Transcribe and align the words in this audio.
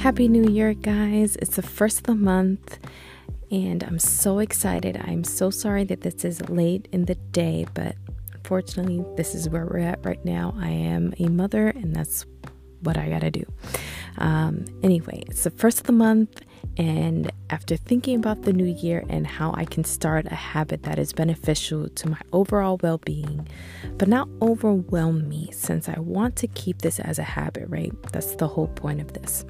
Happy 0.00 0.28
New 0.28 0.50
Year, 0.50 0.72
guys. 0.72 1.36
It's 1.36 1.56
the 1.56 1.62
first 1.62 1.98
of 1.98 2.04
the 2.04 2.14
month, 2.14 2.78
and 3.50 3.84
I'm 3.84 3.98
so 3.98 4.38
excited. 4.38 4.98
I'm 5.04 5.24
so 5.24 5.50
sorry 5.50 5.84
that 5.84 6.00
this 6.00 6.24
is 6.24 6.48
late 6.48 6.88
in 6.90 7.04
the 7.04 7.16
day, 7.16 7.66
but 7.74 7.96
unfortunately, 8.32 9.04
this 9.18 9.34
is 9.34 9.50
where 9.50 9.66
we're 9.66 9.80
at 9.80 10.02
right 10.02 10.24
now. 10.24 10.54
I 10.58 10.70
am 10.70 11.12
a 11.18 11.28
mother, 11.28 11.68
and 11.68 11.94
that's 11.94 12.24
what 12.80 12.96
I 12.96 13.10
gotta 13.10 13.30
do. 13.30 13.44
Um, 14.16 14.64
anyway, 14.82 15.22
it's 15.26 15.44
the 15.44 15.50
first 15.50 15.80
of 15.80 15.86
the 15.86 15.92
month, 15.92 16.40
and 16.78 17.30
after 17.50 17.76
thinking 17.76 18.16
about 18.16 18.44
the 18.44 18.54
new 18.54 18.64
year 18.64 19.04
and 19.10 19.26
how 19.26 19.52
I 19.54 19.66
can 19.66 19.84
start 19.84 20.24
a 20.30 20.34
habit 20.34 20.84
that 20.84 20.98
is 20.98 21.12
beneficial 21.12 21.90
to 21.90 22.08
my 22.08 22.20
overall 22.32 22.80
well 22.82 22.98
being, 23.04 23.46
but 23.98 24.08
not 24.08 24.30
overwhelm 24.40 25.28
me, 25.28 25.50
since 25.52 25.90
I 25.90 26.00
want 26.00 26.36
to 26.36 26.46
keep 26.46 26.78
this 26.78 26.98
as 27.00 27.18
a 27.18 27.22
habit, 27.22 27.68
right? 27.68 27.92
That's 28.12 28.34
the 28.36 28.48
whole 28.48 28.68
point 28.68 29.02
of 29.02 29.12
this. 29.12 29.44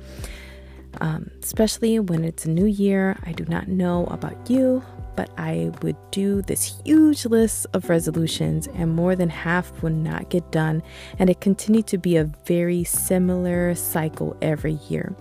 Um, 1.00 1.30
especially 1.42 1.98
when 1.98 2.24
it's 2.24 2.44
a 2.44 2.50
new 2.50 2.66
year, 2.66 3.16
I 3.24 3.32
do 3.32 3.44
not 3.44 3.68
know 3.68 4.06
about 4.06 4.50
you, 4.50 4.82
but 5.16 5.30
I 5.38 5.70
would 5.82 5.96
do 6.10 6.42
this 6.42 6.80
huge 6.84 7.24
list 7.26 7.66
of 7.74 7.88
resolutions, 7.88 8.66
and 8.68 8.94
more 8.94 9.14
than 9.14 9.28
half 9.28 9.82
would 9.82 9.94
not 9.94 10.30
get 10.30 10.50
done, 10.50 10.82
and 11.18 11.30
it 11.30 11.40
continued 11.40 11.86
to 11.88 11.98
be 11.98 12.16
a 12.16 12.24
very 12.46 12.84
similar 12.84 13.74
cycle 13.74 14.36
every 14.42 14.78
year. 14.88 15.14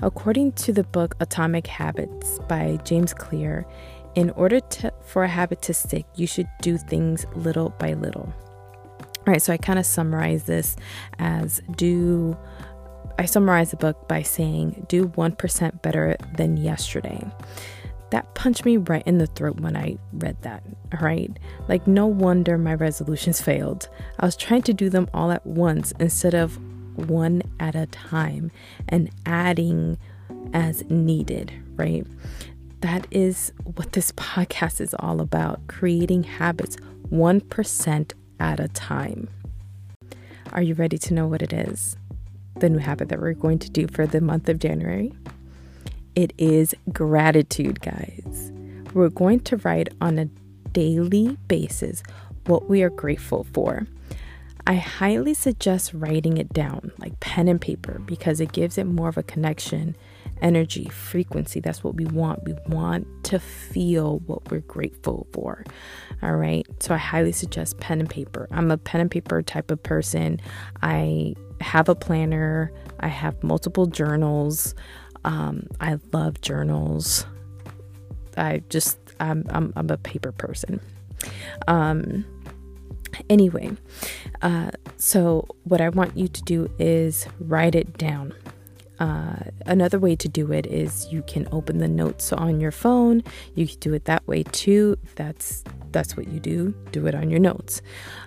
According 0.00 0.52
to 0.52 0.72
the 0.72 0.84
book 0.84 1.14
Atomic 1.20 1.66
Habits 1.66 2.38
by 2.48 2.78
James 2.84 3.14
Clear, 3.14 3.66
in 4.14 4.30
order 4.30 4.60
to, 4.60 4.92
for 5.04 5.24
a 5.24 5.28
habit 5.28 5.60
to 5.62 5.74
stick, 5.74 6.06
you 6.14 6.26
should 6.26 6.48
do 6.62 6.78
things 6.78 7.26
little 7.34 7.70
by 7.78 7.94
little. 7.94 8.32
All 9.00 9.32
right, 9.32 9.42
so 9.42 9.52
I 9.52 9.56
kind 9.56 9.78
of 9.78 9.86
summarize 9.86 10.44
this 10.44 10.76
as 11.18 11.60
do. 11.76 12.36
I 13.18 13.24
summarize 13.24 13.70
the 13.70 13.76
book 13.76 14.08
by 14.08 14.22
saying, 14.22 14.86
do 14.88 15.08
1% 15.08 15.82
better 15.82 16.16
than 16.36 16.58
yesterday. 16.58 17.26
That 18.10 18.34
punched 18.34 18.64
me 18.64 18.76
right 18.76 19.02
in 19.06 19.18
the 19.18 19.26
throat 19.26 19.58
when 19.60 19.76
I 19.76 19.96
read 20.12 20.40
that, 20.42 20.62
right? 21.00 21.36
Like, 21.66 21.86
no 21.86 22.06
wonder 22.06 22.58
my 22.58 22.74
resolutions 22.74 23.40
failed. 23.40 23.88
I 24.20 24.26
was 24.26 24.36
trying 24.36 24.62
to 24.62 24.74
do 24.74 24.90
them 24.90 25.08
all 25.14 25.32
at 25.32 25.46
once 25.46 25.92
instead 25.98 26.34
of 26.34 26.58
one 27.08 27.42
at 27.58 27.74
a 27.74 27.86
time 27.86 28.50
and 28.88 29.10
adding 29.24 29.98
as 30.52 30.84
needed, 30.90 31.52
right? 31.76 32.06
That 32.80 33.06
is 33.10 33.52
what 33.64 33.92
this 33.92 34.12
podcast 34.16 34.80
is 34.80 34.94
all 34.98 35.20
about 35.20 35.66
creating 35.68 36.24
habits 36.24 36.76
1% 37.10 38.12
at 38.38 38.60
a 38.60 38.68
time. 38.68 39.28
Are 40.52 40.62
you 40.62 40.74
ready 40.74 40.98
to 40.98 41.14
know 41.14 41.26
what 41.26 41.42
it 41.42 41.52
is? 41.52 41.96
The 42.58 42.70
new 42.70 42.78
habit 42.78 43.10
that 43.10 43.20
we're 43.20 43.34
going 43.34 43.58
to 43.60 43.70
do 43.70 43.86
for 43.86 44.06
the 44.06 44.20
month 44.20 44.48
of 44.48 44.58
January? 44.58 45.12
It 46.14 46.32
is 46.38 46.74
gratitude, 46.92 47.80
guys. 47.80 48.50
We're 48.94 49.10
going 49.10 49.40
to 49.40 49.58
write 49.58 49.92
on 50.00 50.18
a 50.18 50.24
daily 50.72 51.36
basis 51.48 52.02
what 52.46 52.68
we 52.68 52.82
are 52.82 52.90
grateful 52.90 53.46
for. 53.52 53.86
I 54.66 54.76
highly 54.76 55.34
suggest 55.34 55.92
writing 55.92 56.38
it 56.38 56.52
down, 56.52 56.92
like 56.98 57.20
pen 57.20 57.46
and 57.46 57.60
paper, 57.60 58.00
because 58.06 58.40
it 58.40 58.52
gives 58.52 58.78
it 58.78 58.84
more 58.84 59.08
of 59.08 59.18
a 59.18 59.22
connection, 59.22 59.94
energy, 60.42 60.88
frequency. 60.88 61.60
That's 61.60 61.82
what 61.82 61.94
we 61.94 62.04
want. 62.06 62.44
We 62.44 62.54
want 62.68 63.06
to 63.24 63.38
feel 63.38 64.20
what 64.26 64.50
we're 64.50 64.60
grateful 64.60 65.26
for. 65.32 65.64
All 66.22 66.36
right. 66.36 66.66
So 66.80 66.94
I 66.94 66.98
highly 66.98 67.32
suggest 67.32 67.78
pen 67.78 68.00
and 68.00 68.10
paper. 68.10 68.48
I'm 68.50 68.70
a 68.70 68.78
pen 68.78 69.00
and 69.00 69.10
paper 69.10 69.42
type 69.42 69.70
of 69.70 69.82
person. 69.82 70.40
I 70.82 71.34
have 71.60 71.88
a 71.88 71.94
planner, 71.94 72.72
I 73.00 73.08
have 73.08 73.42
multiple 73.42 73.86
journals. 73.86 74.74
Um, 75.24 75.66
I 75.80 75.98
love 76.12 76.40
journals. 76.40 77.26
I 78.36 78.62
just, 78.68 78.98
I'm, 79.18 79.44
I'm, 79.48 79.72
I'm 79.74 79.90
a 79.90 79.96
paper 79.96 80.32
person. 80.32 80.80
Um, 81.66 82.24
Anyway, 83.28 83.70
uh, 84.42 84.70
so 84.96 85.46
what 85.64 85.80
I 85.80 85.88
want 85.88 86.16
you 86.16 86.28
to 86.28 86.42
do 86.42 86.70
is 86.78 87.26
write 87.40 87.74
it 87.74 87.96
down. 87.98 88.34
Uh, 88.98 89.36
another 89.66 89.98
way 89.98 90.16
to 90.16 90.28
do 90.28 90.52
it 90.52 90.66
is 90.66 91.06
you 91.10 91.22
can 91.22 91.46
open 91.52 91.78
the 91.78 91.88
notes 91.88 92.32
on 92.32 92.60
your 92.60 92.70
phone. 92.70 93.22
You 93.54 93.66
can 93.66 93.78
do 93.80 93.94
it 93.94 94.04
that 94.06 94.26
way 94.26 94.42
too. 94.44 94.96
That's 95.16 95.64
that's 95.92 96.16
what 96.16 96.28
you 96.28 96.40
do. 96.40 96.74
Do 96.92 97.06
it 97.06 97.14
on 97.14 97.30
your 97.30 97.40
notes. 97.40 97.80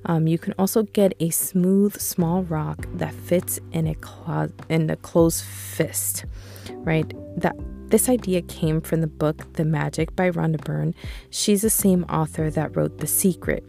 Um, 0.05 0.27
you 0.27 0.37
can 0.37 0.53
also 0.57 0.83
get 0.83 1.13
a 1.19 1.29
smooth 1.29 1.99
small 1.99 2.43
rock 2.43 2.85
that 2.95 3.13
fits 3.13 3.59
in 3.71 3.87
a 3.87 3.95
clo- 3.95 4.51
in 4.69 4.89
a 4.89 4.95
closed 4.95 5.43
fist. 5.43 6.25
Right. 6.71 7.11
That 7.39 7.55
this 7.89 8.07
idea 8.07 8.43
came 8.43 8.81
from 8.81 9.01
the 9.01 9.07
book 9.07 9.53
The 9.53 9.65
Magic 9.65 10.15
by 10.15 10.29
Rhonda 10.29 10.63
Byrne. 10.63 10.93
She's 11.31 11.63
the 11.63 11.71
same 11.71 12.03
author 12.03 12.51
that 12.51 12.75
wrote 12.75 12.99
The 12.99 13.07
Secret. 13.07 13.67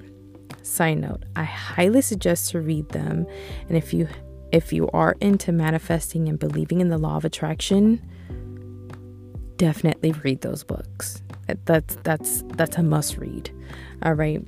Side 0.62 0.98
note, 0.98 1.24
I 1.36 1.44
highly 1.44 2.02
suggest 2.02 2.50
to 2.50 2.60
read 2.60 2.90
them. 2.90 3.26
And 3.68 3.78
if 3.78 3.94
you 3.94 4.08
if 4.52 4.72
you 4.72 4.88
are 4.92 5.16
into 5.20 5.52
manifesting 5.52 6.28
and 6.28 6.38
believing 6.38 6.80
in 6.80 6.88
the 6.88 6.98
law 6.98 7.16
of 7.16 7.24
attraction, 7.24 8.00
definitely 9.56 10.12
read 10.12 10.40
those 10.40 10.64
books. 10.64 11.22
That's 11.64 11.96
that's 11.96 12.44
that's 12.54 12.76
a 12.76 12.82
must 12.82 13.16
read. 13.18 13.50
All 14.02 14.14
right. 14.14 14.42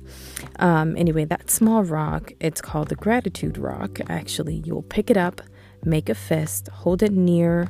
Um, 0.59 0.95
anyway, 0.97 1.25
that 1.25 1.51
small 1.51 1.83
rock, 1.83 2.31
it's 2.39 2.61
called 2.61 2.89
the 2.89 2.95
gratitude 2.95 3.57
rock. 3.57 3.99
Actually, 4.09 4.61
you'll 4.65 4.83
pick 4.83 5.09
it 5.09 5.17
up, 5.17 5.41
make 5.83 6.09
a 6.09 6.15
fist, 6.15 6.67
hold 6.69 7.03
it 7.03 7.11
near 7.11 7.69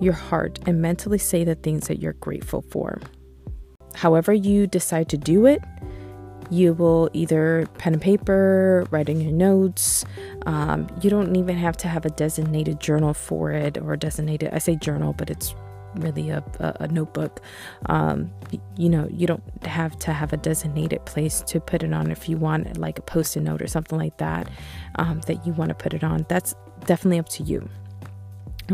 your 0.00 0.12
heart, 0.12 0.58
and 0.66 0.82
mentally 0.82 1.18
say 1.18 1.44
the 1.44 1.54
things 1.54 1.88
that 1.88 2.00
you're 2.00 2.14
grateful 2.14 2.62
for. 2.70 3.00
However, 3.94 4.32
you 4.32 4.66
decide 4.66 5.08
to 5.10 5.16
do 5.16 5.46
it, 5.46 5.62
you 6.52 6.74
will 6.74 7.08
either 7.14 7.66
pen 7.78 7.94
and 7.94 8.02
paper, 8.02 8.86
writing 8.90 9.20
your 9.22 9.32
notes. 9.32 10.04
Um, 10.44 10.86
you 11.00 11.08
don't 11.08 11.34
even 11.34 11.56
have 11.56 11.78
to 11.78 11.88
have 11.88 12.04
a 12.04 12.10
designated 12.10 12.78
journal 12.78 13.14
for 13.14 13.52
it 13.52 13.78
or 13.78 13.96
designated, 13.96 14.50
I 14.52 14.58
say 14.58 14.76
journal, 14.76 15.14
but 15.14 15.30
it's 15.30 15.54
really 15.94 16.28
a, 16.28 16.44
a, 16.60 16.76
a 16.80 16.88
notebook. 16.88 17.40
Um, 17.86 18.30
you 18.76 18.90
know, 18.90 19.08
you 19.10 19.26
don't 19.26 19.42
have 19.64 19.98
to 20.00 20.12
have 20.12 20.34
a 20.34 20.36
designated 20.36 21.04
place 21.06 21.40
to 21.46 21.58
put 21.58 21.82
it 21.82 21.92
on 21.94 22.10
if 22.10 22.28
you 22.28 22.36
want, 22.36 22.76
like 22.76 22.98
a 22.98 23.02
post 23.02 23.34
it 23.36 23.40
note 23.40 23.62
or 23.62 23.66
something 23.66 23.98
like 23.98 24.18
that, 24.18 24.50
um, 24.96 25.22
that 25.26 25.46
you 25.46 25.54
want 25.54 25.70
to 25.70 25.74
put 25.74 25.94
it 25.94 26.04
on. 26.04 26.26
That's 26.28 26.54
definitely 26.84 27.18
up 27.18 27.30
to 27.30 27.42
you 27.44 27.66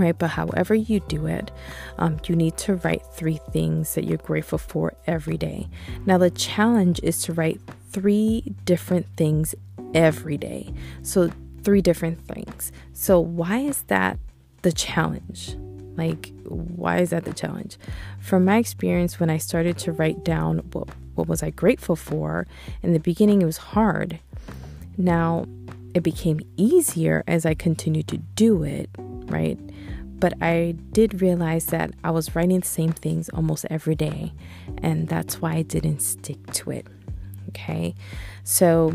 right? 0.01 0.19
But 0.19 0.29
however 0.31 0.75
you 0.75 1.01
do 1.01 1.27
it, 1.27 1.51
um, 1.99 2.19
you 2.27 2.37
need 2.37 2.57
to 2.59 2.77
write 2.77 3.03
three 3.13 3.41
things 3.53 3.95
that 3.95 4.05
you're 4.05 4.19
grateful 4.19 4.59
for 4.59 4.95
every 5.07 5.37
day. 5.37 5.69
Now, 6.07 6.19
the 6.19 6.31
challenge 6.31 7.01
is 7.03 7.23
to 7.23 7.33
write 7.33 7.61
three 7.91 8.55
different 8.65 9.07
things 9.17 9.55
every 9.95 10.37
day. 10.37 10.73
So, 11.03 11.31
three 11.63 11.83
different 11.83 12.27
things. 12.27 12.73
So, 12.93 13.21
why 13.21 13.59
is 13.59 13.83
that 13.85 14.19
the 14.63 14.73
challenge? 14.73 15.57
Like, 15.97 16.33
why 16.45 16.99
is 16.99 17.11
that 17.11 17.25
the 17.25 17.35
challenge? 17.35 17.77
From 18.21 18.45
my 18.45 18.59
experience, 18.59 19.19
when 19.19 19.31
I 19.31 19.39
started 19.39 19.79
to 19.79 19.93
write 19.93 20.25
down 20.25 20.59
what, 20.73 20.89
what 21.17 21.27
was 21.27 21.43
I 21.43 21.51
grateful 21.51 21.97
for, 21.97 22.47
in 22.83 22.93
the 22.93 23.01
beginning, 23.01 23.43
it 23.43 23.47
was 23.47 23.57
hard. 23.57 24.21
Now, 24.97 25.45
it 25.95 26.03
became 26.03 26.41
easier 26.57 27.25
as 27.27 27.45
I 27.45 27.55
continued 27.55 28.09
to 28.09 28.19
do 28.19 28.63
it, 28.63 28.89
right? 28.97 29.59
But 30.21 30.35
I 30.43 30.75
did 30.93 31.23
realize 31.23 31.67
that 31.67 31.93
I 32.03 32.11
was 32.11 32.35
writing 32.35 32.61
the 32.61 32.67
same 32.67 32.93
things 32.93 33.29
almost 33.31 33.67
every 33.71 33.95
day, 33.95 34.33
and 34.79 35.09
that's 35.09 35.41
why 35.41 35.55
I 35.55 35.63
didn't 35.63 36.01
stick 36.01 36.53
to 36.53 36.71
it. 36.71 36.87
Okay, 37.51 37.95
so 38.45 38.91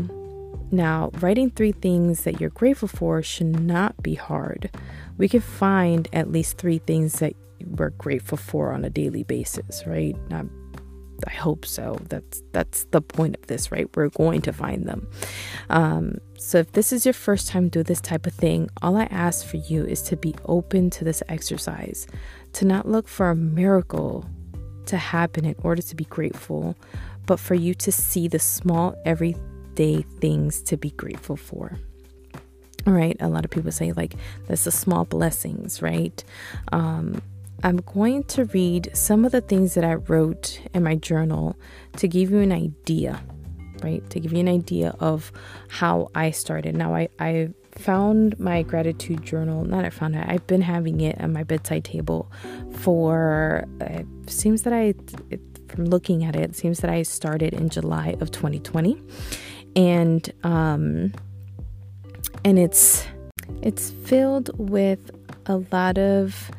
now 0.70 1.10
writing 1.20 1.50
three 1.50 1.72
things 1.72 2.24
that 2.24 2.40
you're 2.40 2.50
grateful 2.50 2.88
for 2.88 3.22
should 3.22 3.58
not 3.60 4.02
be 4.02 4.14
hard. 4.14 4.70
We 5.18 5.28
can 5.28 5.40
find 5.40 6.08
at 6.12 6.30
least 6.30 6.58
three 6.58 6.78
things 6.78 7.20
that 7.20 7.34
we're 7.64 7.90
grateful 7.90 8.38
for 8.38 8.72
on 8.72 8.84
a 8.84 8.90
daily 8.90 9.22
basis, 9.22 9.86
right? 9.86 10.16
Not 10.28 10.46
I 11.26 11.32
hope 11.32 11.64
so. 11.64 11.98
That's 12.08 12.42
that's 12.52 12.84
the 12.90 13.00
point 13.00 13.36
of 13.36 13.46
this, 13.46 13.70
right? 13.70 13.88
We're 13.96 14.08
going 14.10 14.42
to 14.42 14.52
find 14.52 14.86
them. 14.86 15.06
Um, 15.70 16.18
so 16.38 16.58
if 16.58 16.72
this 16.72 16.92
is 16.92 17.06
your 17.06 17.14
first 17.14 17.48
time 17.48 17.68
doing 17.68 17.84
this 17.84 18.00
type 18.00 18.26
of 18.26 18.34
thing, 18.34 18.68
all 18.82 18.96
I 18.96 19.04
ask 19.04 19.46
for 19.46 19.56
you 19.56 19.84
is 19.84 20.02
to 20.02 20.16
be 20.16 20.34
open 20.46 20.90
to 20.90 21.04
this 21.04 21.22
exercise, 21.28 22.06
to 22.54 22.64
not 22.64 22.88
look 22.88 23.08
for 23.08 23.30
a 23.30 23.36
miracle 23.36 24.26
to 24.86 24.96
happen 24.96 25.44
in 25.44 25.54
order 25.62 25.82
to 25.82 25.94
be 25.96 26.04
grateful, 26.04 26.76
but 27.26 27.40
for 27.40 27.54
you 27.54 27.74
to 27.74 27.90
see 27.90 28.28
the 28.28 28.38
small 28.38 28.94
everyday 29.04 30.02
things 30.20 30.62
to 30.62 30.76
be 30.76 30.90
grateful 30.90 31.36
for. 31.36 31.78
All 32.86 32.92
right, 32.92 33.16
a 33.20 33.28
lot 33.28 33.46
of 33.46 33.50
people 33.50 33.72
say 33.72 33.92
like 33.92 34.14
that's 34.46 34.64
the 34.64 34.70
small 34.70 35.06
blessings, 35.06 35.80
right? 35.80 36.22
Um, 36.72 37.22
I'm 37.64 37.78
going 37.78 38.24
to 38.24 38.44
read 38.44 38.90
some 38.92 39.24
of 39.24 39.32
the 39.32 39.40
things 39.40 39.72
that 39.72 39.84
I 39.84 39.94
wrote 39.94 40.60
in 40.74 40.82
my 40.82 40.96
journal 40.96 41.56
to 41.96 42.06
give 42.06 42.30
you 42.30 42.40
an 42.40 42.52
idea, 42.52 43.18
right? 43.82 44.08
To 44.10 44.20
give 44.20 44.34
you 44.34 44.40
an 44.40 44.50
idea 44.50 44.94
of 45.00 45.32
how 45.70 46.10
I 46.14 46.30
started. 46.30 46.76
Now, 46.76 46.94
I, 46.94 47.08
I 47.18 47.48
found 47.72 48.38
my 48.38 48.62
gratitude 48.64 49.22
journal, 49.22 49.64
not 49.64 49.86
I 49.86 49.88
found 49.88 50.14
it, 50.14 50.26
I've 50.28 50.46
been 50.46 50.60
having 50.60 51.00
it 51.00 51.18
on 51.22 51.32
my 51.32 51.42
bedside 51.42 51.84
table 51.84 52.30
for, 52.70 53.64
it 53.80 54.06
seems 54.26 54.64
that 54.64 54.74
I, 54.74 54.92
it, 55.30 55.40
from 55.70 55.86
looking 55.86 56.22
at 56.22 56.36
it, 56.36 56.42
it 56.42 56.56
seems 56.56 56.80
that 56.80 56.90
I 56.90 57.02
started 57.02 57.54
in 57.54 57.70
July 57.70 58.14
of 58.20 58.30
2020. 58.30 59.02
And, 59.74 60.30
um, 60.42 61.14
and 62.44 62.58
it's, 62.58 63.06
it's 63.62 63.88
filled 63.88 64.50
with 64.58 65.10
a 65.46 65.62
lot 65.72 65.96
of 65.96 66.50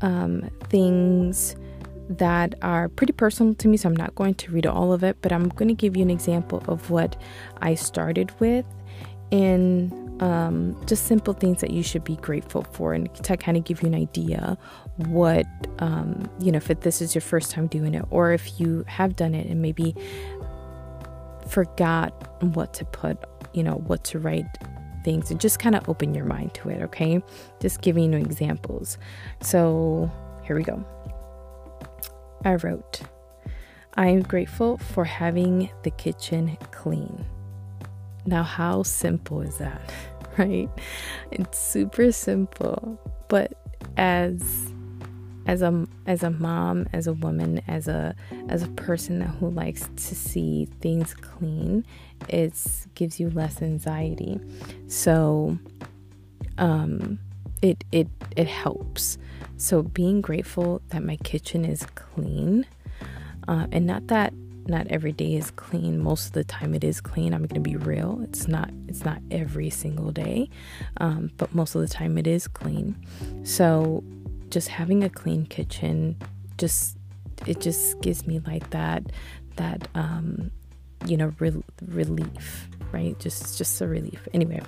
um, 0.00 0.50
things 0.64 1.56
that 2.08 2.54
are 2.62 2.88
pretty 2.88 3.12
personal 3.12 3.54
to 3.54 3.68
me, 3.68 3.76
so 3.76 3.88
I'm 3.88 3.96
not 3.96 4.14
going 4.14 4.34
to 4.34 4.52
read 4.52 4.66
all 4.66 4.92
of 4.92 5.02
it, 5.02 5.16
but 5.22 5.32
I'm 5.32 5.48
going 5.48 5.68
to 5.68 5.74
give 5.74 5.96
you 5.96 6.02
an 6.02 6.10
example 6.10 6.62
of 6.68 6.90
what 6.90 7.20
I 7.60 7.74
started 7.74 8.32
with 8.40 8.64
in 9.30 10.16
um, 10.20 10.80
just 10.86 11.06
simple 11.06 11.34
things 11.34 11.60
that 11.60 11.70
you 11.70 11.82
should 11.82 12.04
be 12.04 12.16
grateful 12.16 12.62
for, 12.62 12.94
and 12.94 13.12
to 13.24 13.36
kind 13.36 13.56
of 13.56 13.64
give 13.64 13.82
you 13.82 13.88
an 13.88 13.94
idea 13.94 14.56
what 14.96 15.46
um, 15.80 16.30
you 16.38 16.50
know 16.50 16.56
if 16.56 16.68
this 16.80 17.02
is 17.02 17.14
your 17.14 17.22
first 17.22 17.50
time 17.50 17.66
doing 17.66 17.94
it, 17.94 18.04
or 18.10 18.32
if 18.32 18.60
you 18.60 18.84
have 18.86 19.16
done 19.16 19.34
it 19.34 19.46
and 19.48 19.60
maybe 19.60 19.94
forgot 21.48 22.10
what 22.40 22.74
to 22.74 22.84
put, 22.84 23.18
you 23.52 23.62
know, 23.62 23.74
what 23.86 24.04
to 24.04 24.18
write 24.18 24.46
things 25.06 25.30
and 25.30 25.40
just 25.40 25.60
kind 25.60 25.76
of 25.76 25.88
open 25.88 26.14
your 26.14 26.24
mind 26.26 26.52
to 26.52 26.68
it, 26.68 26.82
okay? 26.82 27.22
Just 27.60 27.80
giving 27.80 28.12
you 28.12 28.18
examples. 28.18 28.98
So 29.40 30.10
here 30.44 30.56
we 30.56 30.64
go. 30.64 30.84
I 32.44 32.56
wrote, 32.56 33.00
I 33.94 34.08
am 34.08 34.22
grateful 34.22 34.78
for 34.78 35.04
having 35.04 35.70
the 35.84 35.92
kitchen 35.92 36.58
clean. 36.72 37.24
Now, 38.26 38.42
how 38.42 38.82
simple 38.82 39.40
is 39.40 39.56
that, 39.58 39.94
right? 40.38 40.68
It's 41.30 41.56
super 41.56 42.10
simple, 42.10 42.98
but 43.28 43.52
as 43.96 44.72
as 45.46 45.62
a 45.62 45.86
as 46.06 46.22
a 46.22 46.30
mom, 46.30 46.88
as 46.92 47.06
a 47.06 47.12
woman, 47.12 47.60
as 47.68 47.88
a 47.88 48.14
as 48.48 48.62
a 48.62 48.68
person 48.68 49.20
who 49.20 49.48
likes 49.48 49.88
to 49.96 50.14
see 50.14 50.66
things 50.80 51.14
clean, 51.14 51.84
it 52.28 52.52
gives 52.94 53.20
you 53.20 53.30
less 53.30 53.62
anxiety. 53.62 54.40
So 54.88 55.58
um 56.58 57.18
it 57.62 57.84
it 57.92 58.08
it 58.36 58.48
helps. 58.48 59.18
So 59.56 59.82
being 59.82 60.20
grateful 60.20 60.82
that 60.88 61.02
my 61.02 61.16
kitchen 61.16 61.64
is 61.64 61.86
clean, 61.94 62.66
uh, 63.48 63.66
and 63.72 63.86
not 63.86 64.08
that 64.08 64.34
not 64.68 64.86
every 64.88 65.12
day 65.12 65.34
is 65.34 65.50
clean. 65.52 66.02
Most 66.02 66.26
of 66.26 66.32
the 66.32 66.44
time 66.44 66.74
it 66.74 66.82
is 66.82 67.00
clean. 67.00 67.32
I'm 67.32 67.46
gonna 67.46 67.60
be 67.60 67.76
real. 67.76 68.20
It's 68.24 68.48
not 68.48 68.70
it's 68.88 69.04
not 69.04 69.20
every 69.30 69.70
single 69.70 70.10
day, 70.10 70.50
um, 70.98 71.30
but 71.36 71.54
most 71.54 71.74
of 71.74 71.80
the 71.82 71.88
time 71.88 72.18
it 72.18 72.26
is 72.26 72.48
clean. 72.48 72.96
So 73.44 74.02
just 74.50 74.68
having 74.68 75.04
a 75.04 75.08
clean 75.08 75.46
kitchen 75.46 76.16
just 76.58 76.96
it 77.46 77.60
just 77.60 78.00
gives 78.00 78.26
me 78.26 78.40
like 78.46 78.70
that 78.70 79.02
that 79.56 79.88
um 79.94 80.50
you 81.06 81.16
know 81.16 81.32
re- 81.38 81.62
relief 81.86 82.68
right? 82.92 83.18
Just 83.18 83.58
just 83.58 83.80
a 83.80 83.86
relief. 83.86 84.26
Anyway 84.32 84.60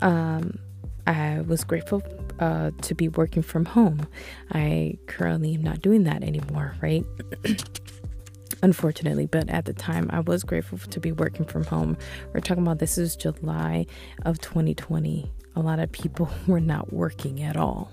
um 0.00 0.58
i 1.06 1.42
was 1.46 1.64
grateful 1.64 2.02
uh, 2.40 2.70
to 2.82 2.94
be 2.94 3.08
working 3.08 3.42
from 3.42 3.64
home. 3.64 4.08
I 4.52 4.98
currently 5.06 5.54
am 5.54 5.62
not 5.62 5.82
doing 5.82 6.04
that 6.04 6.22
anymore 6.22 6.74
right? 6.80 7.04
Unfortunately 8.62 9.26
but 9.26 9.48
at 9.50 9.66
the 9.66 9.74
time 9.74 10.08
i 10.12 10.20
was 10.20 10.42
grateful 10.42 10.78
to 10.78 11.00
be 11.00 11.12
working 11.12 11.44
from 11.44 11.64
home. 11.64 11.96
We're 12.32 12.40
talking 12.40 12.62
about 12.62 12.78
this 12.78 12.98
is 12.98 13.14
july 13.16 13.86
of 14.24 14.40
2020 14.40 15.30
a 15.56 15.60
lot 15.60 15.78
of 15.78 15.92
people 15.92 16.28
were 16.46 16.60
not 16.60 16.92
working 16.92 17.42
at 17.42 17.56
all 17.56 17.92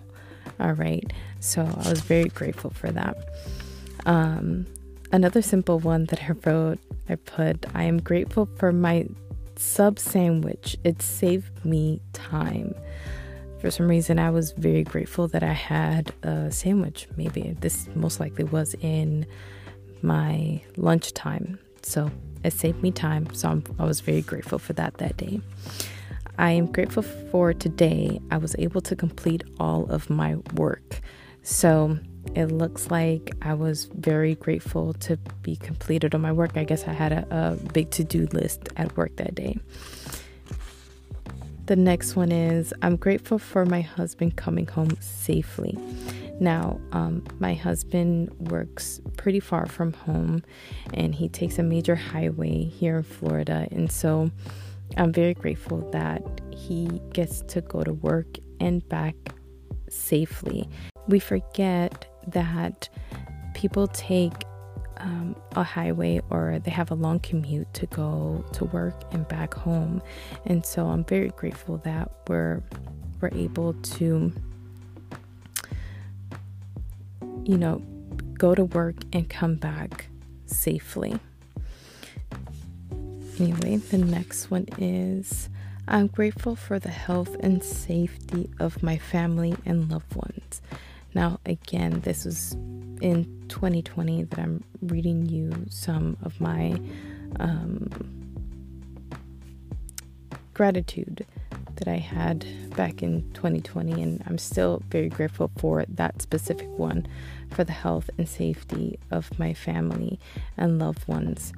all 0.59 0.73
right. 0.73 1.11
So 1.39 1.61
I 1.61 1.89
was 1.89 2.01
very 2.01 2.29
grateful 2.29 2.69
for 2.71 2.91
that. 2.91 3.17
Um, 4.05 4.65
another 5.11 5.41
simple 5.41 5.79
one 5.79 6.05
that 6.05 6.21
I 6.23 6.31
wrote, 6.45 6.79
I 7.09 7.15
put, 7.15 7.65
I 7.73 7.83
am 7.83 8.01
grateful 8.01 8.47
for 8.57 8.71
my 8.71 9.07
sub 9.55 9.99
sandwich. 9.99 10.77
It 10.83 11.01
saved 11.01 11.65
me 11.65 12.01
time. 12.13 12.73
For 13.59 13.69
some 13.69 13.87
reason, 13.87 14.17
I 14.17 14.31
was 14.31 14.53
very 14.53 14.83
grateful 14.83 15.27
that 15.29 15.43
I 15.43 15.53
had 15.53 16.11
a 16.23 16.51
sandwich. 16.51 17.07
Maybe 17.15 17.55
this 17.59 17.87
most 17.93 18.19
likely 18.19 18.43
was 18.43 18.75
in 18.81 19.27
my 20.01 20.61
lunchtime. 20.77 21.59
So 21.83 22.09
it 22.43 22.53
saved 22.53 22.81
me 22.81 22.91
time. 22.91 23.31
So 23.33 23.49
I'm, 23.49 23.63
I 23.77 23.85
was 23.85 24.01
very 24.01 24.21
grateful 24.21 24.57
for 24.57 24.73
that 24.73 24.95
that 24.97 25.17
day. 25.17 25.41
I 26.37 26.51
am 26.51 26.71
grateful 26.71 27.03
for 27.03 27.53
today. 27.53 28.19
I 28.31 28.37
was 28.37 28.55
able 28.57 28.81
to 28.81 28.95
complete 28.95 29.43
all 29.59 29.89
of 29.91 30.09
my 30.09 30.35
work. 30.55 31.01
So 31.43 31.97
it 32.35 32.47
looks 32.47 32.91
like 32.91 33.31
I 33.41 33.53
was 33.53 33.85
very 33.85 34.35
grateful 34.35 34.93
to 34.93 35.17
be 35.41 35.55
completed 35.55 36.13
on 36.15 36.21
my 36.21 36.31
work. 36.31 36.55
I 36.55 36.63
guess 36.63 36.87
I 36.87 36.93
had 36.93 37.11
a, 37.11 37.27
a 37.31 37.71
big 37.71 37.91
to 37.91 38.03
do 38.03 38.27
list 38.31 38.69
at 38.77 38.95
work 38.95 39.15
that 39.17 39.35
day. 39.35 39.57
The 41.65 41.75
next 41.75 42.15
one 42.15 42.31
is 42.31 42.73
I'm 42.81 42.95
grateful 42.95 43.39
for 43.39 43.65
my 43.65 43.81
husband 43.81 44.35
coming 44.35 44.67
home 44.67 44.97
safely. 44.99 45.77
Now, 46.39 46.79
um, 46.91 47.23
my 47.39 47.53
husband 47.53 48.31
works 48.49 48.99
pretty 49.15 49.39
far 49.39 49.67
from 49.67 49.93
home 49.93 50.43
and 50.93 51.13
he 51.13 51.29
takes 51.29 51.59
a 51.59 51.63
major 51.63 51.95
highway 51.95 52.63
here 52.63 52.97
in 52.97 53.03
Florida. 53.03 53.67
And 53.71 53.91
so 53.91 54.31
I'm 54.97 55.13
very 55.13 55.33
grateful 55.33 55.89
that 55.91 56.21
he 56.51 57.01
gets 57.13 57.41
to 57.43 57.61
go 57.61 57.83
to 57.83 57.93
work 57.93 58.37
and 58.59 58.87
back 58.89 59.15
safely. 59.89 60.69
We 61.07 61.19
forget 61.19 62.07
that 62.27 62.89
people 63.53 63.87
take 63.87 64.33
um, 64.97 65.35
a 65.55 65.63
highway 65.63 66.21
or 66.29 66.59
they 66.59 66.71
have 66.71 66.91
a 66.91 66.95
long 66.95 67.19
commute 67.19 67.73
to 67.73 67.87
go 67.87 68.45
to 68.53 68.65
work 68.65 68.95
and 69.11 69.27
back 69.27 69.53
home. 69.53 70.01
And 70.45 70.65
so 70.65 70.87
I'm 70.87 71.03
very 71.05 71.29
grateful 71.29 71.77
that 71.79 72.11
we're 72.27 72.61
we're 73.19 73.29
able 73.33 73.73
to 73.73 74.31
you 77.43 77.57
know 77.57 77.81
go 78.33 78.55
to 78.55 78.65
work 78.65 78.95
and 79.13 79.29
come 79.29 79.55
back 79.55 80.07
safely. 80.45 81.19
Anyway, 83.41 83.77
the 83.77 83.97
next 83.97 84.51
one 84.51 84.67
is 84.77 85.49
I'm 85.87 86.05
grateful 86.05 86.55
for 86.55 86.77
the 86.77 86.89
health 86.89 87.35
and 87.39 87.63
safety 87.63 88.51
of 88.59 88.83
my 88.83 88.99
family 88.99 89.55
and 89.65 89.89
loved 89.89 90.13
ones. 90.15 90.61
Now, 91.15 91.39
again, 91.47 92.01
this 92.01 92.25
was 92.25 92.51
in 93.01 93.25
2020 93.47 94.25
that 94.25 94.37
I'm 94.37 94.63
reading 94.83 95.25
you 95.25 95.65
some 95.71 96.17
of 96.21 96.39
my 96.39 96.79
um, 97.39 97.89
gratitude 100.53 101.25
that 101.77 101.87
I 101.87 101.97
had 101.97 102.45
back 102.75 103.01
in 103.01 103.23
2020, 103.33 104.03
and 104.03 104.23
I'm 104.27 104.37
still 104.37 104.83
very 104.91 105.09
grateful 105.09 105.49
for 105.57 105.83
that 105.89 106.21
specific 106.21 106.69
one 106.77 107.07
for 107.49 107.63
the 107.63 107.71
health 107.71 108.07
and 108.19 108.29
safety 108.29 108.99
of 109.09 109.39
my 109.39 109.55
family 109.55 110.19
and 110.57 110.77
loved 110.77 111.07
ones. 111.07 111.53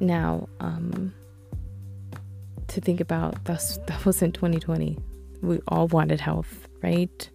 Now, 0.00 0.48
um, 0.60 1.12
to 2.68 2.80
think 2.80 3.00
about 3.00 3.44
that's 3.44 3.76
that 3.86 4.04
was 4.04 4.22
in 4.22 4.32
2020. 4.32 4.98
We 5.42 5.60
all 5.68 5.88
wanted 5.88 6.20
health, 6.20 6.68
right? 6.82 7.30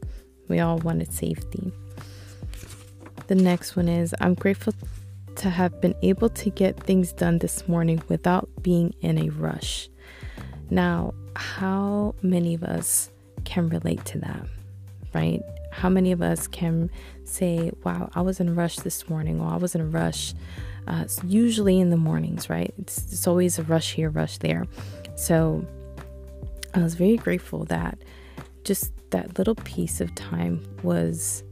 We 0.47 0.59
all 0.59 0.77
wanted 0.79 1.11
safety. 1.11 1.71
The 3.27 3.35
next 3.35 3.75
one 3.75 3.89
is 3.89 4.15
I'm 4.21 4.33
grateful 4.33 4.73
to 5.35 5.49
have 5.49 5.79
been 5.81 5.95
able 6.01 6.29
to 6.29 6.49
get 6.49 6.79
things 6.79 7.11
done 7.11 7.39
this 7.39 7.67
morning 7.67 8.01
without 8.07 8.49
being 8.61 8.93
in 9.01 9.17
a 9.19 9.29
rush. 9.29 9.89
Now, 10.69 11.13
how 11.35 12.15
many 12.21 12.55
of 12.55 12.63
us 12.63 13.11
can 13.43 13.69
relate 13.69 14.03
to 14.05 14.19
that, 14.19 14.47
right? 15.13 15.41
How 15.71 15.89
many 15.89 16.11
of 16.11 16.21
us 16.21 16.47
can 16.47 16.89
say, 17.23 17.71
Wow, 17.83 18.09
I 18.15 18.21
was 18.21 18.39
in 18.39 18.49
a 18.49 18.53
rush 18.53 18.77
this 18.77 19.07
morning, 19.09 19.39
or 19.39 19.49
I 19.49 19.57
was 19.57 19.75
in 19.75 19.81
a 19.81 19.85
rush 19.85 20.33
uh, 20.87 21.05
usually 21.25 21.79
in 21.79 21.89
the 21.89 21.97
mornings, 21.97 22.49
right? 22.49 22.73
It's, 22.77 22.97
it's 23.11 23.27
always 23.27 23.59
a 23.59 23.63
rush 23.63 23.93
here, 23.93 24.09
rush 24.09 24.37
there. 24.37 24.65
So 25.15 25.65
I 26.73 26.79
was 26.79 26.95
very 26.95 27.17
grateful 27.17 27.65
that 27.65 27.97
just 28.63 28.91
that 29.11 29.37
little 29.37 29.55
piece 29.55 30.01
of 30.01 30.13
time 30.15 30.65
was, 30.83 31.43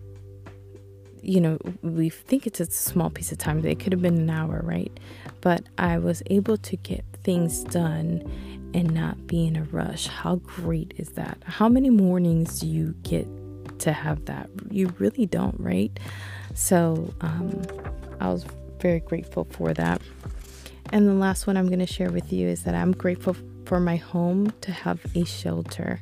you 1.22 1.40
know, 1.40 1.58
we 1.82 2.10
think 2.10 2.46
it's 2.46 2.60
a 2.60 2.66
small 2.66 3.10
piece 3.10 3.32
of 3.32 3.38
time. 3.38 3.66
It 3.66 3.80
could 3.80 3.94
have 3.94 4.02
been 4.02 4.18
an 4.18 4.30
hour, 4.30 4.62
right? 4.64 4.92
But 5.42 5.64
I 5.78 5.98
was 5.98 6.22
able 6.28 6.58
to 6.58 6.78
get 6.78 7.06
things 7.24 7.64
done 7.64 8.30
and 8.74 8.94
not 8.94 9.26
be 9.26 9.48
in 9.48 9.56
a 9.56 9.64
rush. 9.64 10.08
How 10.08 10.36
great 10.36 10.94
is 10.98 11.10
that? 11.12 11.38
How 11.46 11.70
many 11.70 11.90
mornings 11.90 12.60
do 12.60 12.68
you 12.68 12.94
get 13.04 13.28
to 13.80 13.94
have 13.94 14.26
that? 14.26 14.50
You 14.70 14.94
really 15.00 15.26
don't, 15.26 15.60
right? 15.60 15.98
So 16.54 17.14
um, 17.22 17.62
I 18.20 18.28
was 18.30 18.46
very 18.80 19.00
grateful 19.00 19.46
for 19.52 19.74
that. 19.74 20.02
And 20.92 21.08
the 21.08 21.14
last 21.14 21.48
one 21.48 21.58
I'm 21.58 21.68
going 21.68 21.80
to 21.80 21.88
share 21.88 22.12
with 22.12 22.32
you 22.32 22.48
is 22.48 22.64
that 22.64 22.76
I'm 22.76 22.92
grateful 22.92 23.36
for 23.66 23.80
my 23.80 23.96
home 23.96 24.54
to 24.62 24.72
have 24.72 25.00
a 25.16 25.26
shelter. 25.26 26.02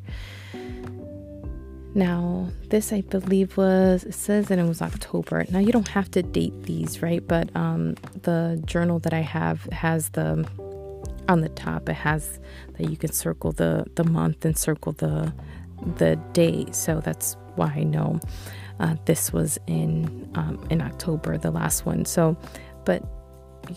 Now, 1.96 2.50
this 2.70 2.92
I 2.92 3.02
believe 3.02 3.56
was, 3.56 4.04
it 4.04 4.16
says 4.16 4.48
that 4.48 4.58
it 4.58 4.68
was 4.68 4.82
October. 4.82 5.46
Now, 5.52 5.60
you 5.60 5.72
don't 5.72 5.88
have 5.90 6.10
to 6.12 6.24
date 6.24 6.64
these, 6.64 7.02
right? 7.02 7.26
But 7.26 7.56
um, 7.56 7.96
the 8.24 8.62
journal 8.66 9.00
that 9.00 9.14
I 9.14 9.22
have 9.22 9.64
has 9.66 10.10
the, 10.10 10.48
on 11.30 11.42
the 11.42 11.50
top, 11.50 11.88
it 11.88 11.94
has 11.94 12.40
that 12.78 12.90
you 12.90 12.98
can 12.98 13.12
circle 13.12 13.52
the, 13.52 13.86
the 13.96 14.04
month 14.04 14.44
and 14.44 14.58
circle 14.58 14.94
the, 14.94 15.32
the 15.98 16.16
day. 16.34 16.66
So 16.72 17.00
that's 17.00 17.38
why 17.56 17.68
I 17.68 17.84
know 17.84 18.20
uh, 18.80 18.96
this 19.06 19.32
was 19.32 19.60
in, 19.68 20.30
um, 20.36 20.66
in 20.70 20.82
October, 20.82 21.38
the 21.38 21.52
last 21.52 21.86
one. 21.86 22.06
So, 22.06 22.38
but 22.86 23.04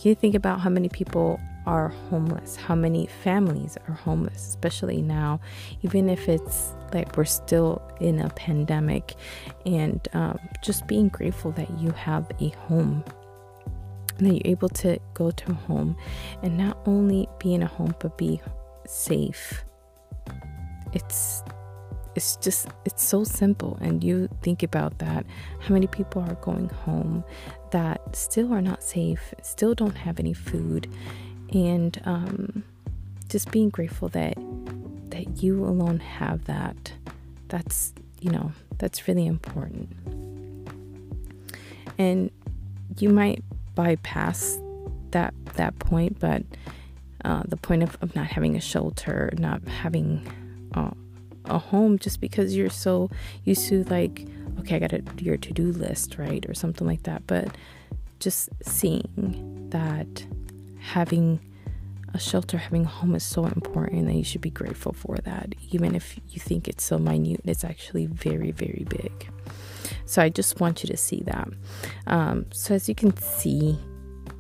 you 0.03 0.15
think 0.15 0.35
about 0.35 0.61
how 0.61 0.71
many 0.71 0.89
people 0.89 1.41
are 1.67 1.89
homeless, 2.11 2.57
how 2.57 2.75
many 2.75 3.07
families 3.25 3.77
are 3.89 3.95
homeless, 3.95 4.49
especially 4.49 5.03
now, 5.03 5.41
even 5.83 6.09
if 6.09 6.29
it's 6.29 6.73
like 6.93 7.17
we're 7.17 7.25
still 7.25 7.83
in 8.01 8.21
a 8.21 8.31
pandemic, 8.31 9.17
and 9.65 10.07
um, 10.13 10.39
just 10.63 10.87
being 10.87 11.09
grateful 11.09 11.51
that 11.53 11.69
you 11.79 11.91
have 11.91 12.31
a 12.41 12.49
home. 12.51 13.05
That 14.19 14.33
you're 14.33 14.41
able 14.47 14.71
to 14.71 14.99
go 15.13 15.31
to 15.31 15.53
home 15.53 15.95
and 16.43 16.57
not 16.57 16.79
only 16.87 17.29
be 17.39 17.53
in 17.53 17.63
a 17.63 17.67
home 17.67 17.95
but 17.99 18.17
be 18.17 18.41
safe. 18.87 19.63
It's 20.95 21.43
it's 22.17 22.37
just 22.37 22.69
it's 22.85 23.05
so 23.05 23.23
simple 23.23 23.79
and 23.81 24.03
you 24.03 24.29
think 24.43 24.63
about 24.63 24.99
that 24.99 25.25
how 25.61 25.75
many 25.75 25.87
people 25.87 26.23
are 26.23 26.35
going 26.37 26.69
home 26.69 27.23
that 27.71 28.17
still 28.17 28.53
are 28.53 28.63
not 28.63 28.83
safe 28.83 29.35
still 29.43 29.75
don't 29.75 29.97
have 29.97 30.19
any 30.19 30.33
food 30.33 30.89
and 31.53 32.01
um, 32.05 32.65
just 33.29 33.51
being 33.51 33.69
grateful 33.69 34.09
that 34.09 34.35
that 35.11 35.43
you 35.43 35.65
alone 35.65 36.01
have 36.01 36.45
that. 36.45 36.93
That's 37.49 37.93
you 38.21 38.31
know 38.31 38.53
that's 38.79 39.09
really 39.09 39.27
important. 39.27 39.91
And 41.99 42.31
you 42.99 43.09
might 43.09 43.43
bypass 43.75 44.59
that 45.11 45.35
that 45.55 45.79
point 45.79 46.19
but 46.19 46.43
uh, 47.25 47.43
the 47.47 47.57
point 47.57 47.83
of, 47.83 47.97
of 48.01 48.15
not 48.15 48.27
having 48.27 48.57
a 48.57 48.61
shelter 48.61 49.31
not 49.39 49.63
having 49.69 50.27
uh, 50.75 50.91
a 51.49 51.59
home 51.59 51.99
just 51.99 52.21
because 52.21 52.57
you're 52.57 52.71
so 52.71 53.11
used 53.45 53.69
to 53.69 53.85
like 53.85 54.27
okay 54.59 54.77
i 54.77 54.79
got 54.79 54.93
a, 54.93 55.03
your 55.19 55.37
to-do 55.37 55.73
list 55.73 56.17
right 56.19 56.49
or 56.49 56.55
something 56.55 56.87
like 56.87 57.03
that 57.05 57.27
but 57.27 57.57
just 58.19 58.49
seeing 58.63 59.69
that 59.71 60.27
having 60.79 61.41
a 62.15 62.19
shelter, 62.19 62.57
having 62.59 62.85
a 62.85 62.89
home 62.89 63.15
is 63.15 63.25
so 63.25 63.45
important 63.45 64.07
that 64.07 64.15
you 64.15 64.25
should 64.25 64.41
be 64.41 64.51
grateful 64.51 64.93
for 64.93 65.17
that. 65.25 65.55
Even 65.71 65.95
if 65.95 66.19
you 66.31 66.41
think 66.41 66.67
it's 66.67 66.85
so 66.85 66.99
minute, 66.99 67.41
it's 67.45 67.65
actually 67.65 68.07
very, 68.07 68.51
very 68.51 68.87
big. 68.89 69.29
So 70.07 70.23
I 70.23 70.29
just 70.29 70.61
want 70.61 70.83
you 70.83 70.89
to 70.89 70.97
see 70.97 71.23
that. 71.27 71.49
Um, 72.07 72.47
so 72.53 72.75
as 72.75 72.89
you 72.89 72.95
can 72.95 73.17
see, 73.17 73.79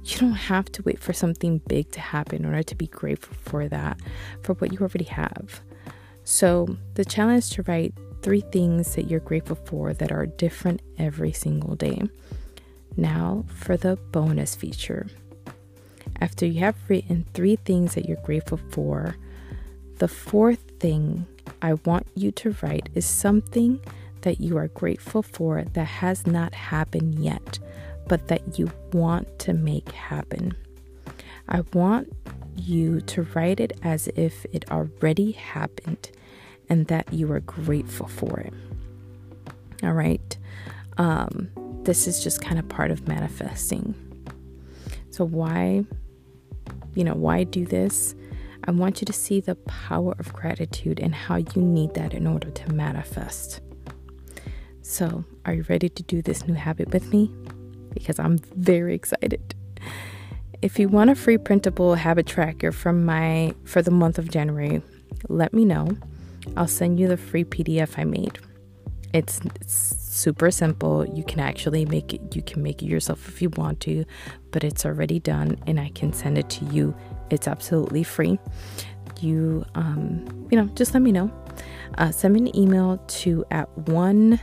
you 0.04 0.18
don't 0.18 0.32
have 0.32 0.70
to 0.72 0.82
wait 0.82 1.00
for 1.00 1.12
something 1.12 1.58
big 1.66 1.90
to 1.92 2.00
happen 2.00 2.44
in 2.44 2.46
order 2.46 2.62
to 2.62 2.75
be 2.75 2.86
grateful 2.86 3.36
for 3.42 3.68
that, 3.68 4.00
for 4.42 4.54
what 4.54 4.72
you 4.72 4.78
already 4.78 5.04
have. 5.04 5.60
So 6.26 6.76
the 6.95 7.04
challenge 7.04 7.45
is 7.45 7.50
to 7.50 7.62
write 7.62 7.95
three 8.21 8.40
things 8.40 8.97
that 8.97 9.09
you're 9.09 9.21
grateful 9.21 9.54
for 9.64 9.95
that 9.95 10.11
are 10.11 10.26
different 10.26 10.83
every 10.99 11.33
single 11.33 11.76
day. 11.76 12.02
Now 12.97 13.45
for 13.47 13.76
the 13.76 13.95
bonus 14.11 14.56
feature. 14.56 15.06
After 16.21 16.45
you 16.45 16.59
have 16.61 16.75
written 16.88 17.26
three 17.33 17.54
things 17.54 17.95
that 17.95 18.06
you're 18.06 18.16
grateful 18.25 18.59
for, 18.71 19.16
the 19.99 20.09
fourth 20.09 20.64
thing 20.80 21.26
I 21.62 21.75
want 21.75 22.09
you 22.16 22.33
to 22.33 22.56
write 22.61 22.88
is 22.97 23.06
something 23.06 23.78
that 24.23 24.40
you 24.40 24.56
are 24.56 24.68
grateful 24.68 25.23
for 25.23 25.62
that 25.62 25.85
has 25.87 26.26
not 26.26 26.54
happened 26.56 27.21
yet, 27.21 27.61
but 28.09 28.26
that 28.26 28.59
you 28.59 28.73
want 28.92 29.38
to 29.38 29.52
make 29.52 29.92
happen. 29.92 30.56
I 31.49 31.61
want 31.73 32.12
you 32.56 33.00
to 33.02 33.22
write 33.34 33.60
it 33.60 33.78
as 33.82 34.08
if 34.08 34.44
it 34.52 34.70
already 34.70 35.32
happened 35.32 36.10
and 36.68 36.86
that 36.88 37.12
you 37.12 37.30
are 37.32 37.40
grateful 37.40 38.08
for 38.08 38.40
it. 38.40 38.52
All 39.82 39.92
right. 39.92 40.36
Um, 40.98 41.50
this 41.82 42.06
is 42.06 42.22
just 42.22 42.40
kind 42.40 42.58
of 42.58 42.68
part 42.68 42.90
of 42.90 43.06
manifesting. 43.06 43.94
So, 45.10 45.25
why 45.25 45.84
you 46.96 47.04
know, 47.04 47.14
why 47.14 47.44
do 47.44 47.64
this? 47.64 48.14
I 48.64 48.72
want 48.72 49.00
you 49.00 49.04
to 49.04 49.12
see 49.12 49.40
the 49.40 49.54
power 49.54 50.16
of 50.18 50.32
gratitude 50.32 50.98
and 50.98 51.14
how 51.14 51.36
you 51.36 51.62
need 51.62 51.94
that 51.94 52.14
in 52.14 52.26
order 52.26 52.50
to 52.50 52.72
manifest. 52.72 53.60
So, 54.82 55.25
are 55.44 55.52
you 55.52 55.64
ready 55.68 55.88
to 55.90 56.02
do 56.02 56.22
this 56.22 56.48
new 56.48 56.54
habit 56.54 56.92
with 56.92 57.12
me? 57.12 57.30
Because 57.92 58.18
I'm 58.18 58.38
very 58.38 58.94
excited. 58.94 59.54
If 60.62 60.78
you 60.78 60.88
want 60.88 61.10
a 61.10 61.14
free 61.14 61.38
printable 61.38 61.94
habit 61.94 62.26
tracker 62.26 62.72
from 62.72 63.04
my 63.04 63.54
for 63.64 63.82
the 63.82 63.90
month 63.90 64.18
of 64.18 64.30
January, 64.30 64.82
let 65.28 65.52
me 65.52 65.64
know. 65.64 65.90
I'll 66.56 66.68
send 66.68 66.98
you 66.98 67.08
the 67.08 67.16
free 67.16 67.44
PDF 67.44 67.98
I 67.98 68.04
made. 68.04 68.38
It's, 69.12 69.40
it's 69.56 69.75
super 69.75 70.50
simple. 70.50 71.06
You 71.06 71.25
can 71.25 71.40
actually 71.40 71.84
make 71.84 72.14
it, 72.14 72.34
you 72.34 72.42
can 72.42 72.62
make 72.62 72.82
it 72.82 72.86
yourself 72.86 73.28
if 73.28 73.42
you 73.42 73.50
want 73.50 73.80
to, 73.80 74.04
but 74.50 74.64
it's 74.64 74.84
already 74.84 75.18
done 75.18 75.58
and 75.66 75.78
I 75.78 75.90
can 75.90 76.12
send 76.12 76.38
it 76.38 76.48
to 76.50 76.64
you. 76.66 76.94
It's 77.30 77.48
absolutely 77.48 78.02
free. 78.02 78.38
You, 79.20 79.64
um, 79.75 80.48
you 80.50 80.60
know, 80.60 80.66
just 80.75 80.94
let 80.94 81.02
me 81.02 81.12
know. 81.12 81.30
Uh, 81.98 82.10
send 82.10 82.34
me 82.34 82.40
an 82.40 82.56
email 82.56 82.98
to 83.08 83.44
at 83.50 83.68
one 83.88 84.40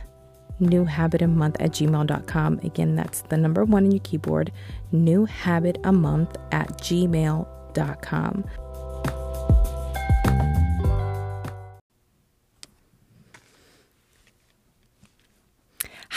new 0.60 0.84
habit 0.84 1.22
a 1.22 1.28
month 1.28 1.56
at 1.60 1.72
gmail.com. 1.72 2.60
Again, 2.62 2.94
that's 2.94 3.22
the 3.22 3.36
number 3.36 3.64
one 3.64 3.84
in 3.84 3.92
your 3.92 4.00
keyboard, 4.00 4.52
new 4.92 5.24
habit 5.24 5.78
a 5.84 5.92
month 5.92 6.36
at 6.52 6.68
gmail.com. 6.78 8.44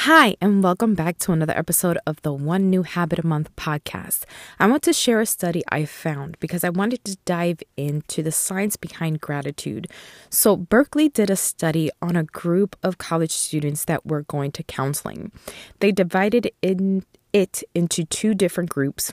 Hi, 0.08 0.38
and 0.40 0.64
welcome 0.64 0.96
back 0.96 1.18
to 1.18 1.34
another 1.34 1.52
episode 1.58 1.98
of 2.08 2.22
the 2.22 2.32
One 2.32 2.70
New 2.70 2.84
Habit 2.84 3.20
a 3.20 3.28
Month 3.28 3.54
podcast. 3.58 4.24
I 4.58 4.66
want 4.66 4.82
to 4.84 4.94
share 4.94 5.20
a 5.20 5.26
study 5.26 5.64
I 5.68 5.84
found 5.84 6.40
because 6.40 6.64
I 6.64 6.70
wanted 6.70 7.04
to 7.04 7.18
dive 7.26 7.60
into 7.76 8.24
the 8.24 8.32
science 8.32 8.78
behind 8.78 9.20
gratitude. 9.20 9.88
So, 10.30 10.56
Berkeley 10.56 11.10
did 11.10 11.30
a 11.30 11.36
study 11.36 11.92
on 12.02 12.16
a 12.16 12.24
group 12.24 12.78
of 12.84 12.98
college 12.98 13.34
students 13.34 13.84
that 13.84 14.06
were 14.06 14.22
going 14.22 14.54
to 14.54 14.64
counseling. 14.64 15.34
They 15.82 15.92
divided 15.92 16.52
in 16.62 17.04
it 17.34 17.62
into 17.76 18.06
two 18.06 18.34
different 18.34 18.70
groups 18.70 19.12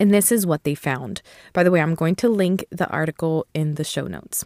and 0.00 0.12
this 0.12 0.32
is 0.32 0.46
what 0.46 0.64
they 0.64 0.74
found. 0.74 1.22
By 1.52 1.62
the 1.62 1.70
way, 1.70 1.80
I'm 1.80 1.94
going 1.94 2.16
to 2.16 2.28
link 2.28 2.64
the 2.70 2.88
article 2.88 3.46
in 3.54 3.74
the 3.74 3.84
show 3.84 4.06
notes. 4.06 4.44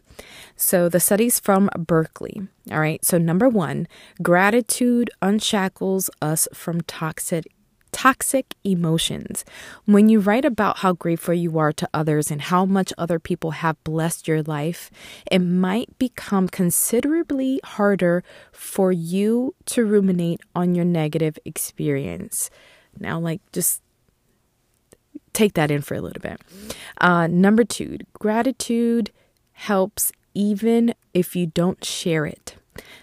So, 0.57 0.89
the 0.89 1.01
study's 1.01 1.39
from 1.41 1.71
Berkeley. 1.77 2.43
All 2.71 2.81
right. 2.81 3.05
So, 3.05 3.19
number 3.19 3.49
one, 3.49 3.89
gratitude 4.23 5.11
unshackles 5.23 6.11
us 6.21 6.49
from 6.53 6.81
toxic 6.83 7.47
toxic 7.91 8.55
emotions. 8.65 9.45
When 9.87 10.09
you 10.09 10.21
write 10.21 10.45
about 10.45 10.79
how 10.79 10.93
grateful 10.93 11.35
you 11.35 11.59
are 11.59 11.73
to 11.73 11.89
others 11.95 12.31
and 12.31 12.41
how 12.41 12.65
much 12.65 12.93
other 12.99 13.19
people 13.19 13.53
have 13.53 13.83
blessed 13.83 14.29
your 14.29 14.43
life, 14.43 14.91
it 15.31 15.41
might 15.41 15.99
become 15.99 16.49
considerably 16.49 17.61
harder 17.65 18.23
for 18.53 18.93
you 18.93 19.55
to 19.67 19.85
ruminate 19.85 20.41
on 20.55 20.75
your 20.75 20.85
negative 20.85 21.39
experience. 21.45 22.51
Now, 23.01 23.19
like, 23.19 23.41
just 23.53 23.83
take 25.33 25.55
that 25.55 25.71
in 25.71 25.83
for 25.83 25.95
a 25.95 26.01
little 26.01 26.21
bit. 26.21 26.41
Uh, 27.01 27.27
number 27.27 27.65
two, 27.65 27.99
gratitude 28.15 29.11
helps 29.53 30.13
even 30.35 30.95
if 31.15 31.35
you 31.35 31.47
don't 31.47 31.85
share 31.85 32.27
it. 32.27 32.57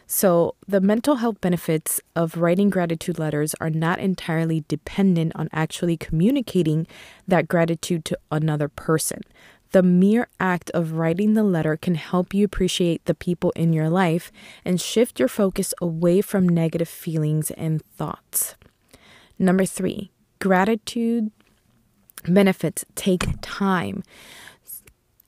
So, 0.08 0.56
the 0.68 0.80
mental 0.80 1.16
health 1.16 1.42
benefits 1.42 2.00
of 2.16 2.38
writing 2.38 2.70
gratitude 2.70 3.20
letters 3.20 3.56
are 3.60 3.70
not 3.70 4.00
entirely 4.00 4.64
dependent 4.70 5.34
on 5.36 5.50
actually 5.52 5.98
communicating 5.98 6.88
that 7.28 7.50
gratitude 7.50 8.06
to 8.06 8.18
another 8.32 8.70
person. 8.70 9.22
The 9.72 9.84
mere 9.84 10.30
act 10.40 10.70
of 10.72 10.94
writing 10.94 11.34
the 11.34 11.44
letter 11.44 11.76
can 11.76 11.96
help 11.96 12.34
you 12.34 12.46
appreciate 12.46 13.04
the 13.04 13.16
people 13.16 13.52
in 13.58 13.74
your 13.74 13.90
life 13.90 14.32
and 14.64 14.80
shift 14.80 15.20
your 15.20 15.28
focus 15.28 15.74
away 15.82 16.22
from 16.22 16.48
negative 16.48 16.88
feelings 16.88 17.52
and 17.52 17.82
thoughts. 17.98 18.56
Number 19.38 19.66
three, 19.66 20.12
gratitude 20.40 21.32
benefits 22.29 22.86
take 22.96 23.25
time. 23.41 24.03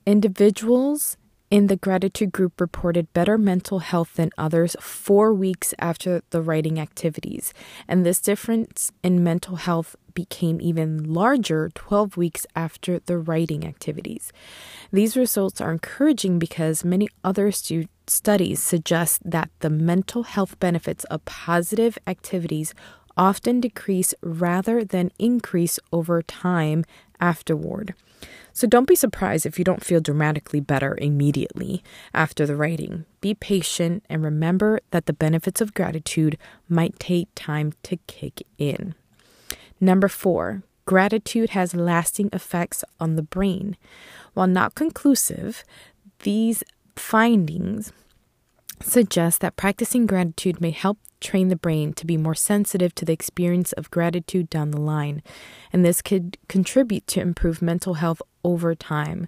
Individuals 0.06 1.18
in 1.50 1.68
the 1.68 1.78
gratitude 1.78 2.32
group 2.32 2.60
reported 2.60 3.12
better 3.14 3.38
mental 3.38 3.80
health 3.80 4.16
than 4.16 4.30
others 4.38 4.76
four 4.80 5.34
weeks 5.34 5.74
after 5.80 6.22
the 6.32 6.42
writing 6.42 6.80
activities. 6.80 7.54
And 7.88 8.06
this 8.06 8.20
difference 8.20 8.92
in 9.02 9.24
mental 9.24 9.56
health 9.56 9.96
became 10.14 10.60
even 10.60 11.14
larger 11.14 11.70
12 11.74 12.18
weeks 12.18 12.46
after 12.56 13.00
the 13.00 13.18
writing 13.18 13.66
activities. 13.66 14.34
These 14.92 15.16
results 15.16 15.62
are 15.62 15.72
encouraging 15.72 16.40
because 16.40 16.84
many 16.84 17.08
other 17.24 17.52
stu- 17.52 17.88
studies 18.08 18.62
suggest 18.62 19.22
that 19.24 19.50
the 19.60 19.70
mental 19.70 20.24
health 20.24 20.60
benefits 20.60 21.04
of 21.06 21.24
positive 21.26 21.98
activities 22.08 22.74
often 23.18 23.60
decrease 23.60 24.14
rather 24.22 24.84
than 24.86 25.12
increase 25.18 25.80
over 25.92 26.22
time 26.22 26.86
afterward. 27.20 27.94
So 28.54 28.66
don't 28.68 28.88
be 28.88 28.96
surprised 28.96 29.46
if 29.46 29.60
you 29.60 29.66
don't 29.66 29.84
feel 29.84 30.02
dramatically 30.02 30.60
better 30.60 30.98
immediately 31.00 31.84
after 32.14 32.46
the 32.46 32.56
writing. 32.56 33.06
Be 33.22 33.34
patient 33.36 34.04
and 34.10 34.24
remember 34.24 34.80
that 34.92 35.06
the 35.06 35.14
benefits 35.14 35.62
of 35.62 35.74
gratitude 35.74 36.38
might 36.68 37.00
take 37.00 37.28
time 37.36 37.74
to 37.84 37.98
kick 38.08 38.42
in. 38.58 38.96
Number 39.80 40.08
four, 40.08 40.64
gratitude 40.86 41.52
has 41.52 41.76
lasting 41.76 42.30
effects 42.34 42.84
on 43.00 43.16
the 43.16 43.22
brain. 43.22 43.78
While 44.34 44.48
not 44.48 44.74
conclusive, 44.74 45.64
these 46.20 46.64
findings 46.96 47.92
suggest 48.82 49.42
that 49.42 49.56
practicing 49.56 50.08
gratitude 50.08 50.62
may 50.62 50.72
help 50.72 50.98
train 51.20 51.50
the 51.50 51.56
brain 51.56 51.94
to 51.94 52.06
be 52.06 52.18
more 52.18 52.36
sensitive 52.36 52.94
to 52.96 53.06
the 53.06 53.14
experience 53.14 53.74
of 53.74 53.92
gratitude 53.92 54.50
down 54.50 54.72
the 54.72 54.82
line, 54.82 55.22
and 55.74 55.84
this 55.84 56.02
could 56.02 56.38
contribute 56.48 57.08
to 57.08 57.22
improved 57.22 57.62
mental 57.62 57.96
health 57.96 58.22
over 58.44 58.76
time. 58.76 59.28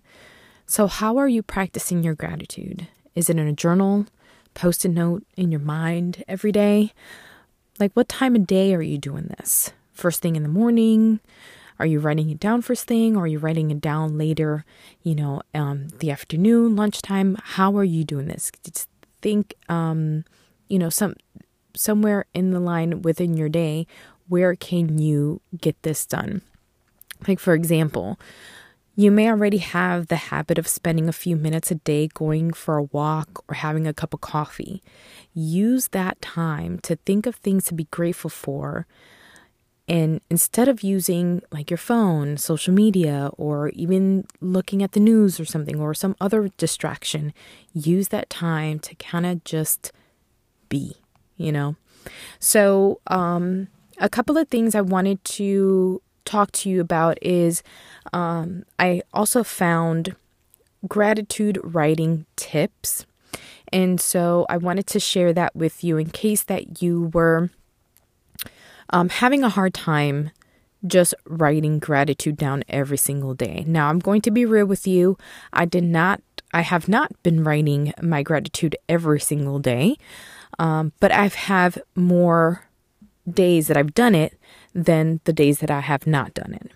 So, 0.65 0.87
how 0.87 1.17
are 1.17 1.27
you 1.27 1.41
practicing 1.41 2.03
your 2.03 2.15
gratitude? 2.15 2.87
Is 3.15 3.29
it 3.29 3.37
in 3.37 3.47
a 3.47 3.53
journal, 3.53 4.05
post 4.53 4.85
a 4.85 4.89
note 4.89 5.23
in 5.35 5.51
your 5.51 5.61
mind 5.61 6.23
every 6.27 6.51
day? 6.51 6.93
Like, 7.79 7.93
what 7.93 8.09
time 8.09 8.35
of 8.35 8.45
day 8.45 8.73
are 8.73 8.81
you 8.81 8.97
doing 8.97 9.33
this? 9.37 9.71
First 9.93 10.21
thing 10.21 10.35
in 10.35 10.43
the 10.43 10.49
morning? 10.49 11.19
Are 11.79 11.85
you 11.85 11.99
writing 11.99 12.29
it 12.29 12.39
down 12.39 12.61
first 12.61 12.87
thing 12.87 13.15
or 13.15 13.23
are 13.23 13.27
you 13.27 13.39
writing 13.39 13.71
it 13.71 13.79
down 13.79 14.17
later, 14.17 14.65
you 15.01 15.15
know, 15.15 15.41
um, 15.55 15.87
the 15.99 16.11
afternoon, 16.11 16.75
lunchtime? 16.75 17.37
How 17.41 17.77
are 17.77 17.85
you 17.85 18.03
doing 18.03 18.27
this? 18.27 18.51
Just 18.63 18.89
think, 19.21 19.53
um, 19.69 20.25
you 20.67 20.77
know, 20.77 20.89
some 20.89 21.15
somewhere 21.75 22.25
in 22.33 22.51
the 22.51 22.59
line 22.59 23.01
within 23.01 23.35
your 23.35 23.49
day, 23.49 23.87
where 24.27 24.55
can 24.55 24.97
you 24.97 25.41
get 25.59 25.81
this 25.83 26.05
done? 26.05 26.41
Like, 27.27 27.39
for 27.39 27.53
example, 27.53 28.19
you 28.95 29.11
may 29.11 29.29
already 29.29 29.59
have 29.59 30.07
the 30.07 30.17
habit 30.17 30.57
of 30.57 30.67
spending 30.67 31.07
a 31.07 31.13
few 31.13 31.35
minutes 31.35 31.71
a 31.71 31.75
day 31.75 32.09
going 32.13 32.51
for 32.51 32.77
a 32.77 32.83
walk 32.83 33.43
or 33.47 33.55
having 33.55 33.87
a 33.87 33.93
cup 33.93 34.13
of 34.13 34.21
coffee. 34.21 34.83
Use 35.33 35.87
that 35.89 36.21
time 36.21 36.79
to 36.79 36.97
think 36.97 37.25
of 37.25 37.35
things 37.35 37.65
to 37.65 37.73
be 37.73 37.85
grateful 37.91 38.29
for. 38.29 38.87
And 39.87 40.21
instead 40.29 40.67
of 40.67 40.83
using 40.83 41.41
like 41.51 41.71
your 41.71 41.77
phone, 41.77 42.37
social 42.37 42.73
media, 42.73 43.31
or 43.37 43.69
even 43.69 44.25
looking 44.41 44.83
at 44.83 44.91
the 44.91 44.99
news 44.99 45.39
or 45.39 45.45
something 45.45 45.79
or 45.79 45.93
some 45.93 46.15
other 46.19 46.49
distraction, 46.57 47.33
use 47.73 48.09
that 48.09 48.29
time 48.29 48.79
to 48.79 48.95
kind 48.95 49.25
of 49.25 49.43
just 49.43 49.91
be 50.67 50.97
you 51.39 51.51
know? 51.51 51.75
So, 52.39 53.01
um, 53.07 53.67
a 53.97 54.09
couple 54.09 54.37
of 54.37 54.47
things 54.47 54.75
I 54.75 54.81
wanted 54.81 55.23
to 55.25 56.01
talk 56.25 56.51
to 56.51 56.69
you 56.69 56.79
about 56.79 57.17
is 57.21 57.63
um, 58.13 58.63
I 58.77 59.01
also 59.13 59.43
found 59.43 60.15
gratitude 60.87 61.59
writing 61.63 62.25
tips. 62.35 63.05
And 63.73 63.99
so 63.99 64.45
I 64.49 64.57
wanted 64.57 64.87
to 64.87 64.99
share 64.99 65.33
that 65.33 65.55
with 65.55 65.83
you 65.83 65.97
in 65.97 66.09
case 66.09 66.43
that 66.43 66.81
you 66.81 67.11
were 67.13 67.49
um, 68.91 69.09
having 69.09 69.43
a 69.43 69.49
hard 69.49 69.73
time 69.73 70.31
just 70.87 71.13
writing 71.25 71.77
gratitude 71.79 72.37
down 72.37 72.63
every 72.69 72.97
single 72.97 73.33
day. 73.33 73.63
Now, 73.67 73.89
I'm 73.89 73.99
going 73.99 74.21
to 74.21 74.31
be 74.31 74.45
real 74.45 74.65
with 74.65 74.87
you. 74.87 75.17
I 75.51 75.65
did 75.65 75.83
not, 75.83 76.21
I 76.53 76.61
have 76.61 76.87
not 76.87 77.11
been 77.21 77.43
writing 77.43 77.93
my 78.01 78.23
gratitude 78.23 78.75
every 78.87 79.19
single 79.19 79.59
day. 79.59 79.97
Um, 80.57 80.93
but 80.99 81.11
I've 81.11 81.35
have 81.35 81.77
more 81.95 82.65
days 83.29 83.67
that 83.67 83.77
I've 83.77 83.93
done 83.93 84.15
it 84.15 84.39
than 84.73 85.19
the 85.25 85.33
days 85.33 85.59
that 85.59 85.71
I 85.71 85.81
have 85.81 86.07
not 86.07 86.33
done 86.33 86.53
it. 86.53 86.71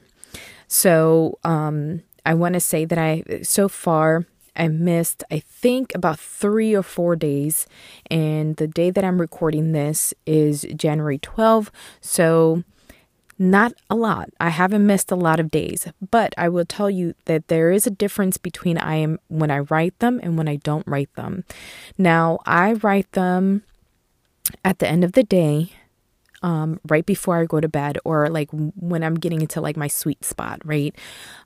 So 0.67 1.39
um, 1.43 2.03
I 2.25 2.33
want 2.33 2.53
to 2.53 2.59
say 2.59 2.85
that 2.85 2.97
I 2.97 3.23
so 3.43 3.67
far 3.67 4.25
I 4.55 4.67
missed 4.67 5.23
I 5.31 5.39
think 5.39 5.93
about 5.95 6.19
three 6.19 6.75
or 6.75 6.83
four 6.83 7.15
days, 7.15 7.67
and 8.09 8.55
the 8.57 8.67
day 8.67 8.91
that 8.91 9.03
I'm 9.03 9.19
recording 9.19 9.71
this 9.71 10.13
is 10.25 10.65
January 10.75 11.17
12. 11.17 11.71
So 12.01 12.63
not 13.39 13.73
a 13.89 13.95
lot. 13.95 14.29
I 14.39 14.49
haven't 14.49 14.85
missed 14.85 15.11
a 15.11 15.15
lot 15.15 15.39
of 15.39 15.49
days, 15.49 15.87
but 16.11 16.33
I 16.37 16.49
will 16.49 16.65
tell 16.65 16.89
you 16.89 17.15
that 17.25 17.47
there 17.47 17.71
is 17.71 17.87
a 17.87 17.91
difference 17.91 18.37
between 18.37 18.77
I 18.77 18.95
am 18.95 19.19
when 19.27 19.49
I 19.49 19.59
write 19.59 19.97
them 19.99 20.19
and 20.21 20.37
when 20.37 20.47
I 20.47 20.57
don't 20.57 20.87
write 20.87 21.13
them. 21.15 21.43
Now, 21.97 22.39
I 22.45 22.73
write 22.73 23.11
them 23.13 23.63
at 24.63 24.79
the 24.79 24.87
end 24.87 25.03
of 25.03 25.13
the 25.13 25.23
day, 25.23 25.71
um, 26.41 26.79
right 26.87 27.05
before 27.05 27.39
I 27.39 27.45
go 27.45 27.61
to 27.61 27.69
bed, 27.69 27.97
or 28.03 28.29
like 28.29 28.49
when 28.51 29.03
I'm 29.03 29.15
getting 29.15 29.41
into 29.41 29.61
like 29.61 29.77
my 29.77 29.87
sweet 29.87 30.25
spot, 30.25 30.59
right? 30.65 30.93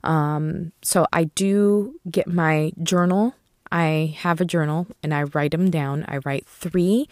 Um, 0.02 0.72
so 0.82 1.06
I 1.12 1.24
do 1.24 1.94
get 2.10 2.26
my 2.26 2.72
journal. 2.82 3.34
I 3.70 4.16
have 4.18 4.40
a 4.40 4.44
journal 4.44 4.86
and 5.02 5.14
I 5.14 5.24
write 5.24 5.52
them 5.52 5.70
down. 5.70 6.04
I 6.08 6.18
write 6.24 6.46
three 6.46 7.08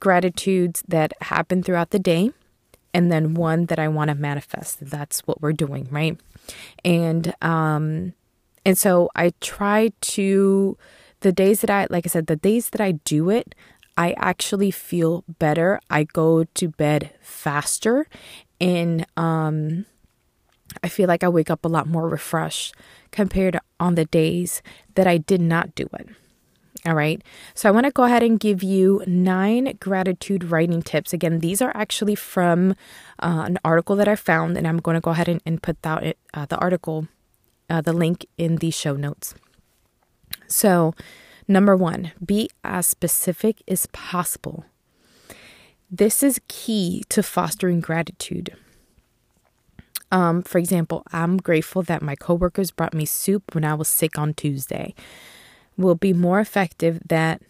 gratitudes 0.00 0.82
that 0.88 1.12
happen 1.22 1.62
throughout 1.62 1.90
the 1.90 1.98
day, 1.98 2.30
and 2.94 3.12
then 3.12 3.34
one 3.34 3.66
that 3.66 3.78
I 3.78 3.88
want 3.88 4.08
to 4.08 4.14
manifest. 4.14 4.78
That's 4.80 5.20
what 5.26 5.42
we're 5.42 5.52
doing, 5.52 5.88
right? 5.90 6.18
And 6.84 7.34
um, 7.42 8.14
and 8.64 8.78
so 8.78 9.10
I 9.14 9.32
try 9.40 9.92
to 10.00 10.78
the 11.20 11.32
days 11.32 11.60
that 11.60 11.70
I 11.70 11.86
like 11.90 12.06
I 12.06 12.08
said, 12.08 12.28
the 12.28 12.36
days 12.36 12.70
that 12.70 12.80
I 12.80 12.92
do 12.92 13.30
it, 13.30 13.54
I 13.96 14.14
actually 14.18 14.70
feel 14.70 15.24
better. 15.38 15.80
I 15.88 16.04
go 16.04 16.44
to 16.44 16.68
bed 16.68 17.12
faster 17.20 18.06
and 18.60 19.06
um, 19.16 19.86
I 20.82 20.88
feel 20.88 21.08
like 21.08 21.22
I 21.22 21.28
wake 21.28 21.50
up 21.50 21.64
a 21.64 21.68
lot 21.68 21.86
more 21.86 22.08
refreshed 22.08 22.74
compared 23.10 23.58
on 23.78 23.94
the 23.94 24.04
days 24.04 24.62
that 24.94 25.06
I 25.06 25.18
did 25.18 25.40
not 25.40 25.74
do 25.74 25.88
it. 25.98 26.08
All 26.86 26.94
right. 26.94 27.22
So 27.54 27.68
I 27.68 27.72
want 27.72 27.86
to 27.86 27.92
go 27.92 28.04
ahead 28.04 28.22
and 28.22 28.38
give 28.38 28.62
you 28.62 29.02
nine 29.06 29.76
gratitude 29.80 30.44
writing 30.44 30.82
tips. 30.82 31.14
Again, 31.14 31.38
these 31.38 31.62
are 31.62 31.72
actually 31.74 32.14
from 32.14 32.72
uh, 33.20 33.44
an 33.46 33.58
article 33.64 33.96
that 33.96 34.08
I 34.08 34.16
found, 34.16 34.58
and 34.58 34.68
I'm 34.68 34.78
going 34.78 34.94
to 34.94 35.00
go 35.00 35.12
ahead 35.12 35.28
and, 35.28 35.40
and 35.46 35.62
put 35.62 35.80
that, 35.82 36.16
uh, 36.34 36.44
the 36.44 36.58
article, 36.58 37.08
uh, 37.70 37.80
the 37.80 37.94
link 37.94 38.26
in 38.36 38.56
the 38.56 38.70
show 38.70 38.96
notes. 38.96 39.34
So, 40.46 40.94
Number 41.46 41.76
one, 41.76 42.12
be 42.24 42.48
as 42.62 42.86
specific 42.86 43.62
as 43.68 43.86
possible. 43.86 44.64
This 45.90 46.22
is 46.22 46.40
key 46.48 47.04
to 47.10 47.22
fostering 47.22 47.80
gratitude. 47.80 48.56
Um, 50.10 50.42
for 50.42 50.58
example, 50.58 51.02
I'm 51.12 51.36
grateful 51.36 51.82
that 51.82 52.02
my 52.02 52.14
coworkers 52.14 52.70
brought 52.70 52.94
me 52.94 53.04
soup 53.04 53.54
when 53.54 53.64
I 53.64 53.74
was 53.74 53.88
sick 53.88 54.18
on 54.18 54.34
Tuesday. 54.34 54.94
Will 55.76 55.96
be 55.96 56.12
more 56.12 56.40
effective 56.40 57.00
that 57.06 57.42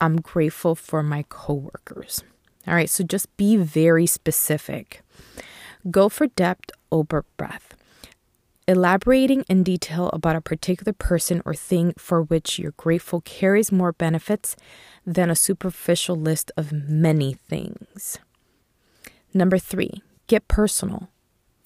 I'm 0.00 0.20
grateful 0.20 0.74
for 0.74 1.02
my 1.02 1.24
coworkers. 1.28 2.22
All 2.66 2.74
right, 2.74 2.90
so 2.90 3.04
just 3.04 3.34
be 3.36 3.56
very 3.56 4.06
specific. 4.06 5.02
Go 5.90 6.08
for 6.08 6.26
depth 6.26 6.70
over 6.92 7.24
breadth. 7.36 7.69
Elaborating 8.70 9.42
in 9.48 9.64
detail 9.64 10.10
about 10.12 10.36
a 10.36 10.40
particular 10.40 10.92
person 10.92 11.42
or 11.44 11.54
thing 11.54 11.92
for 11.98 12.22
which 12.22 12.56
you're 12.56 12.70
grateful 12.76 13.20
carries 13.22 13.72
more 13.72 13.90
benefits 13.90 14.54
than 15.04 15.28
a 15.28 15.34
superficial 15.34 16.14
list 16.14 16.52
of 16.56 16.70
many 16.70 17.32
things. 17.32 18.20
Number 19.34 19.58
three, 19.58 20.04
get 20.28 20.46
personal. 20.46 21.08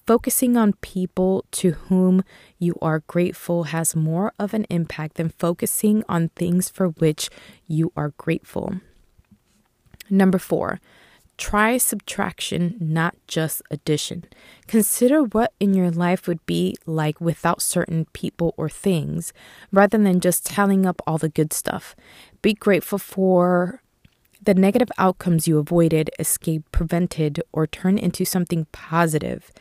Focusing 0.07 0.57
on 0.57 0.73
people 0.81 1.45
to 1.51 1.73
whom 1.73 2.23
you 2.57 2.73
are 2.81 3.03
grateful 3.05 3.65
has 3.65 3.95
more 3.95 4.33
of 4.39 4.55
an 4.55 4.65
impact 4.71 5.17
than 5.17 5.29
focusing 5.29 6.03
on 6.09 6.29
things 6.29 6.69
for 6.69 6.87
which 6.87 7.29
you 7.67 7.93
are 7.95 8.13
grateful. 8.17 8.81
Number 10.09 10.39
four, 10.39 10.79
Try 11.37 11.77
subtraction, 11.77 12.77
not 12.79 13.15
just 13.27 13.61
addition. 13.69 14.23
Consider 14.67 15.21
what 15.21 15.53
in 15.59 15.73
your 15.73 15.91
life 15.91 16.27
would 16.27 16.45
be 16.45 16.75
like 16.85 17.19
without 17.19 17.61
certain 17.61 18.05
people 18.13 18.53
or 18.55 18.69
things, 18.69 19.33
rather 19.71 19.97
than 19.97 20.21
just 20.21 20.45
tallying 20.45 20.85
up 20.85 21.01
all 21.05 21.17
the 21.17 21.27
good 21.27 21.51
stuff. 21.51 21.95
Be 22.41 22.53
grateful 22.53 22.97
for 22.97 23.81
the 24.41 24.53
negative 24.53 24.91
outcomes 24.97 25.47
you 25.47 25.57
avoided, 25.57 26.09
escaped, 26.19 26.71
prevented, 26.71 27.41
or 27.51 27.67
turned 27.67 27.99
into 27.99 28.23
something 28.23 28.65
positive. 28.71 29.51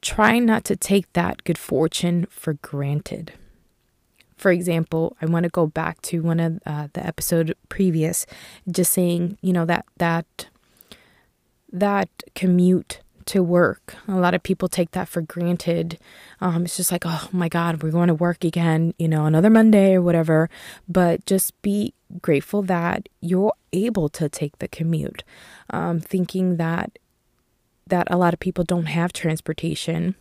Try 0.00 0.38
not 0.38 0.64
to 0.64 0.76
take 0.76 1.12
that 1.12 1.44
good 1.44 1.58
fortune 1.58 2.26
for 2.30 2.54
granted. 2.54 3.32
For 4.38 4.50
example, 4.50 5.16
I 5.20 5.26
want 5.26 5.44
to 5.44 5.50
go 5.50 5.66
back 5.66 6.00
to 6.02 6.20
one 6.22 6.40
of 6.40 6.60
uh, 6.64 6.88
the 6.92 7.06
episode 7.06 7.54
previous, 7.68 8.26
just 8.70 8.92
saying, 8.92 9.38
you 9.42 9.52
know, 9.52 9.64
that 9.66 9.84
that 9.98 10.48
that 11.72 12.08
commute 12.34 13.00
to 13.26 13.42
work. 13.42 13.94
A 14.08 14.16
lot 14.16 14.32
of 14.32 14.42
people 14.42 14.68
take 14.68 14.92
that 14.92 15.06
for 15.06 15.20
granted. 15.20 15.98
Um, 16.40 16.64
it's 16.64 16.78
just 16.78 16.90
like, 16.90 17.02
oh 17.04 17.28
my 17.30 17.50
God, 17.50 17.82
we're 17.82 17.90
going 17.90 18.08
to 18.08 18.14
work 18.14 18.42
again, 18.42 18.94
you 18.98 19.06
know, 19.06 19.26
another 19.26 19.50
Monday 19.50 19.94
or 19.94 20.00
whatever. 20.00 20.48
But 20.88 21.26
just 21.26 21.60
be 21.60 21.92
grateful 22.22 22.62
that 22.62 23.08
you're 23.20 23.52
able 23.74 24.08
to 24.10 24.30
take 24.30 24.58
the 24.60 24.68
commute. 24.68 25.24
Um, 25.70 26.00
thinking 26.00 26.56
that 26.56 26.98
that 27.86 28.06
a 28.10 28.16
lot 28.16 28.34
of 28.34 28.40
people 28.40 28.64
don't 28.64 28.86
have 28.86 29.12
transportation 29.12 30.14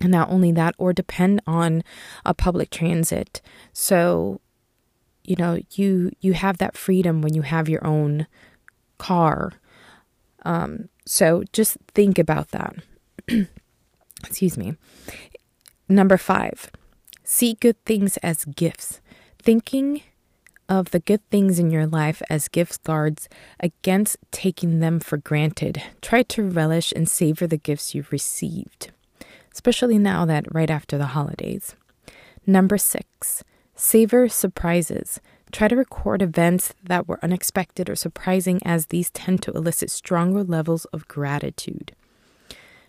and 0.00 0.10
not 0.10 0.30
only 0.30 0.52
that 0.52 0.74
or 0.78 0.92
depend 0.92 1.42
on 1.46 1.82
a 2.24 2.34
public 2.34 2.70
transit. 2.70 3.40
So 3.72 4.40
you 5.24 5.36
know 5.36 5.58
you 5.72 6.10
you 6.20 6.32
have 6.32 6.58
that 6.58 6.76
freedom 6.76 7.22
when 7.22 7.34
you 7.34 7.42
have 7.42 7.68
your 7.68 7.86
own 7.86 8.26
car. 8.98 9.52
Um, 10.44 10.88
so 11.06 11.44
just 11.52 11.76
think 11.94 12.18
about 12.18 12.48
that. 12.50 12.74
Excuse 14.24 14.56
me. 14.56 14.76
Number 15.88 16.16
five 16.16 16.70
see 17.24 17.54
good 17.54 17.82
things 17.84 18.16
as 18.18 18.44
gifts. 18.44 19.00
Thinking 19.40 20.02
of 20.70 20.92
the 20.92 21.00
good 21.00 21.28
things 21.30 21.58
in 21.58 21.70
your 21.70 21.86
life 21.86 22.22
as 22.30 22.48
gift 22.48 22.82
guards 22.84 23.28
against 23.58 24.16
taking 24.30 24.78
them 24.78 25.00
for 25.00 25.16
granted. 25.16 25.82
Try 26.00 26.22
to 26.24 26.48
relish 26.48 26.92
and 26.94 27.08
savor 27.08 27.46
the 27.46 27.56
gifts 27.56 27.94
you've 27.94 28.12
received, 28.12 28.92
especially 29.60 29.98
now 29.98 30.24
that 30.24 30.54
right 30.54 30.70
after 30.70 30.96
the 30.96 31.08
holidays. 31.08 31.76
Number 32.46 32.78
six, 32.78 33.44
savor 33.76 34.26
surprises. 34.26 35.20
Try 35.52 35.68
to 35.68 35.76
record 35.76 36.22
events 36.22 36.72
that 36.82 37.06
were 37.06 37.22
unexpected 37.22 37.90
or 37.90 37.94
surprising, 37.94 38.60
as 38.64 38.86
these 38.86 39.10
tend 39.10 39.42
to 39.42 39.50
elicit 39.50 39.90
stronger 39.90 40.42
levels 40.42 40.86
of 40.86 41.06
gratitude. 41.08 41.94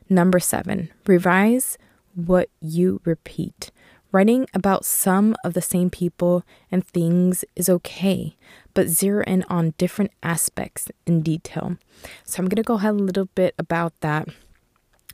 Number 0.08 0.40
seven, 0.40 0.90
revise 1.06 1.78
what 2.16 2.50
you 2.62 3.02
repeat. 3.04 3.72
Writing 4.14 4.48
about 4.54 4.86
some 4.86 5.36
of 5.44 5.54
the 5.54 5.62
same 5.62 5.90
people 5.90 6.46
and 6.72 6.88
things 6.88 7.44
is 7.58 7.68
okay, 7.68 8.38
but 8.74 8.88
zero 8.88 9.26
in 9.28 9.44
on 9.50 9.74
different 9.78 10.12
aspects 10.24 10.90
in 11.06 11.22
detail. 11.22 11.76
So 12.24 12.40
I'm 12.40 12.48
going 12.48 12.64
to 12.64 12.64
go 12.64 12.76
ahead 12.76 12.94
a 12.94 13.04
little 13.10 13.28
bit 13.36 13.56
about 13.60 13.92
that. 14.00 14.30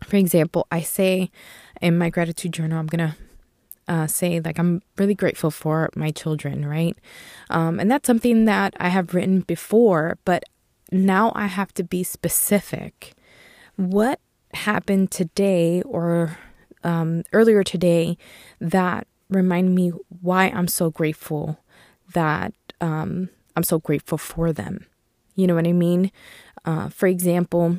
For 0.03 0.17
example, 0.17 0.67
I 0.71 0.81
say 0.81 1.31
in 1.81 1.97
my 1.97 2.09
gratitude 2.09 2.53
journal, 2.53 2.79
I'm 2.79 2.87
going 2.87 3.09
to 3.09 3.15
uh, 3.87 4.07
say 4.07 4.39
like 4.39 4.59
I'm 4.59 4.81
really 4.97 5.15
grateful 5.15 5.51
for 5.51 5.89
my 5.95 6.11
children, 6.11 6.65
right? 6.65 6.97
Um, 7.49 7.79
and 7.79 7.89
that's 7.89 8.07
something 8.07 8.45
that 8.45 8.73
I 8.79 8.89
have 8.89 9.13
written 9.13 9.41
before, 9.41 10.17
but 10.25 10.43
now 10.91 11.31
I 11.35 11.47
have 11.47 11.73
to 11.75 11.83
be 11.83 12.03
specific. 12.03 13.13
What 13.75 14.19
happened 14.53 15.11
today 15.11 15.81
or 15.83 16.37
um, 16.83 17.23
earlier 17.33 17.63
today 17.63 18.17
that 18.59 19.07
remind 19.29 19.75
me 19.75 19.91
why 20.21 20.45
I'm 20.45 20.67
so 20.67 20.89
grateful 20.89 21.59
that 22.13 22.53
um, 22.81 23.29
I'm 23.55 23.63
so 23.63 23.79
grateful 23.79 24.17
for 24.17 24.53
them. 24.53 24.85
You 25.35 25.47
know 25.47 25.55
what 25.55 25.67
I 25.67 25.73
mean? 25.73 26.11
Uh, 26.65 26.89
for 26.89 27.07
example, 27.07 27.77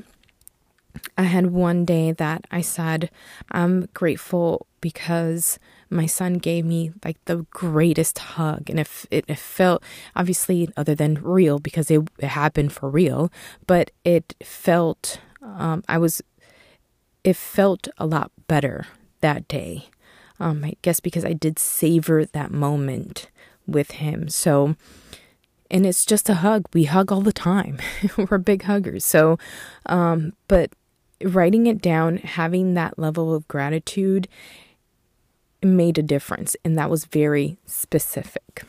I 1.17 1.25
had 1.25 1.47
one 1.47 1.85
day 1.85 2.13
that 2.13 2.45
I 2.51 2.61
said, 2.61 3.11
I'm 3.51 3.89
grateful 3.95 4.67
because 4.81 5.59
my 5.91 6.07
son 6.07 6.35
gave 6.35 6.65
me 6.65 6.93
like 7.05 7.23
the 7.25 7.47
greatest 7.51 8.19
hug. 8.19 8.69
And 8.71 8.79
if 8.79 9.07
it, 9.11 9.25
it, 9.29 9.39
felt, 9.39 9.83
obviously, 10.15 10.69
other 10.77 10.95
than 10.95 11.23
real, 11.23 11.59
because 11.59 11.91
it, 11.91 12.09
it 12.19 12.29
happened 12.29 12.73
for 12.73 12.89
real, 12.89 13.33
but 13.67 13.91
it 14.05 14.35
felt, 14.43 15.21
um, 15.43 15.83
I 15.89 15.99
was, 15.99 16.23
it 17.25 17.37
felt 17.37 17.89
a 17.99 18.07
lot 18.07 18.31
better 18.47 18.87
that 19.21 19.49
day. 19.49 19.89
Um, 20.41 20.65
I 20.65 20.75
guess 20.83 21.01
because 21.01 21.25
I 21.25 21.33
did 21.33 21.59
savor 21.59 22.25
that 22.25 22.53
moment 22.53 23.29
with 23.67 23.93
him. 23.93 24.29
So, 24.29 24.77
and 25.71 25.85
it's 25.85 26.07
just 26.07 26.29
a 26.29 26.35
hug. 26.35 26.67
We 26.73 26.85
hug 26.85 27.11
all 27.11 27.21
the 27.23 27.33
time. 27.33 27.79
We're 28.17 28.39
big 28.39 28.63
huggers. 28.63 29.05
So, 29.05 29.39
um, 29.87 30.33
but 30.47 30.71
writing 31.23 31.67
it 31.67 31.81
down, 31.83 32.19
having 32.19 32.75
that 32.75 32.99
level 32.99 33.35
of 33.35 33.49
gratitude 33.49 34.29
made 35.63 35.99
a 35.99 36.03
difference. 36.03 36.57
And 36.65 36.79
that 36.79 36.91
was 36.91 37.05
very 37.05 37.59
specific. 37.67 38.65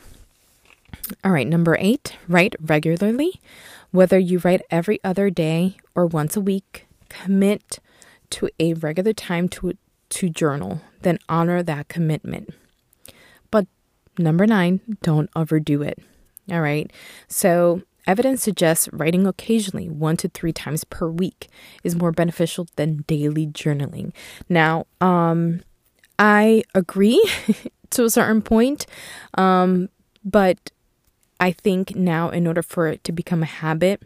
All 1.24 1.32
right, 1.32 1.46
number 1.46 1.76
eight, 1.80 2.16
write 2.28 2.54
regularly. 2.60 3.40
Whether 3.90 4.18
you 4.18 4.38
write 4.38 4.62
every 4.70 5.00
other 5.02 5.30
day 5.30 5.76
or 5.94 6.06
once 6.06 6.36
a 6.36 6.40
week, 6.40 6.86
commit 7.08 7.78
to 8.30 8.48
a 8.58 8.74
regular 8.74 9.12
time 9.12 9.48
to 9.48 9.76
to 10.10 10.28
journal, 10.28 10.80
then 11.02 11.18
honor 11.28 11.62
that 11.62 11.88
commitment. 11.88 12.50
But 13.50 13.66
number 14.18 14.46
nine, 14.46 14.80
don't 15.02 15.30
overdo 15.36 15.82
it. 15.82 15.98
All 16.50 16.60
right. 16.60 16.92
So, 17.28 17.82
evidence 18.06 18.42
suggests 18.42 18.88
writing 18.92 19.26
occasionally, 19.26 19.88
one 19.88 20.16
to 20.18 20.28
three 20.28 20.52
times 20.52 20.84
per 20.84 21.08
week, 21.08 21.48
is 21.84 21.96
more 21.96 22.12
beneficial 22.12 22.68
than 22.76 23.04
daily 23.06 23.46
journaling. 23.46 24.12
Now, 24.48 24.86
um, 25.00 25.60
I 26.18 26.62
agree 26.74 27.22
to 27.90 28.04
a 28.04 28.10
certain 28.10 28.42
point, 28.42 28.86
um, 29.34 29.88
but 30.24 30.70
I 31.40 31.52
think 31.52 31.96
now, 31.96 32.28
in 32.28 32.46
order 32.46 32.62
for 32.62 32.86
it 32.88 33.02
to 33.04 33.12
become 33.12 33.42
a 33.42 33.46
habit, 33.46 34.02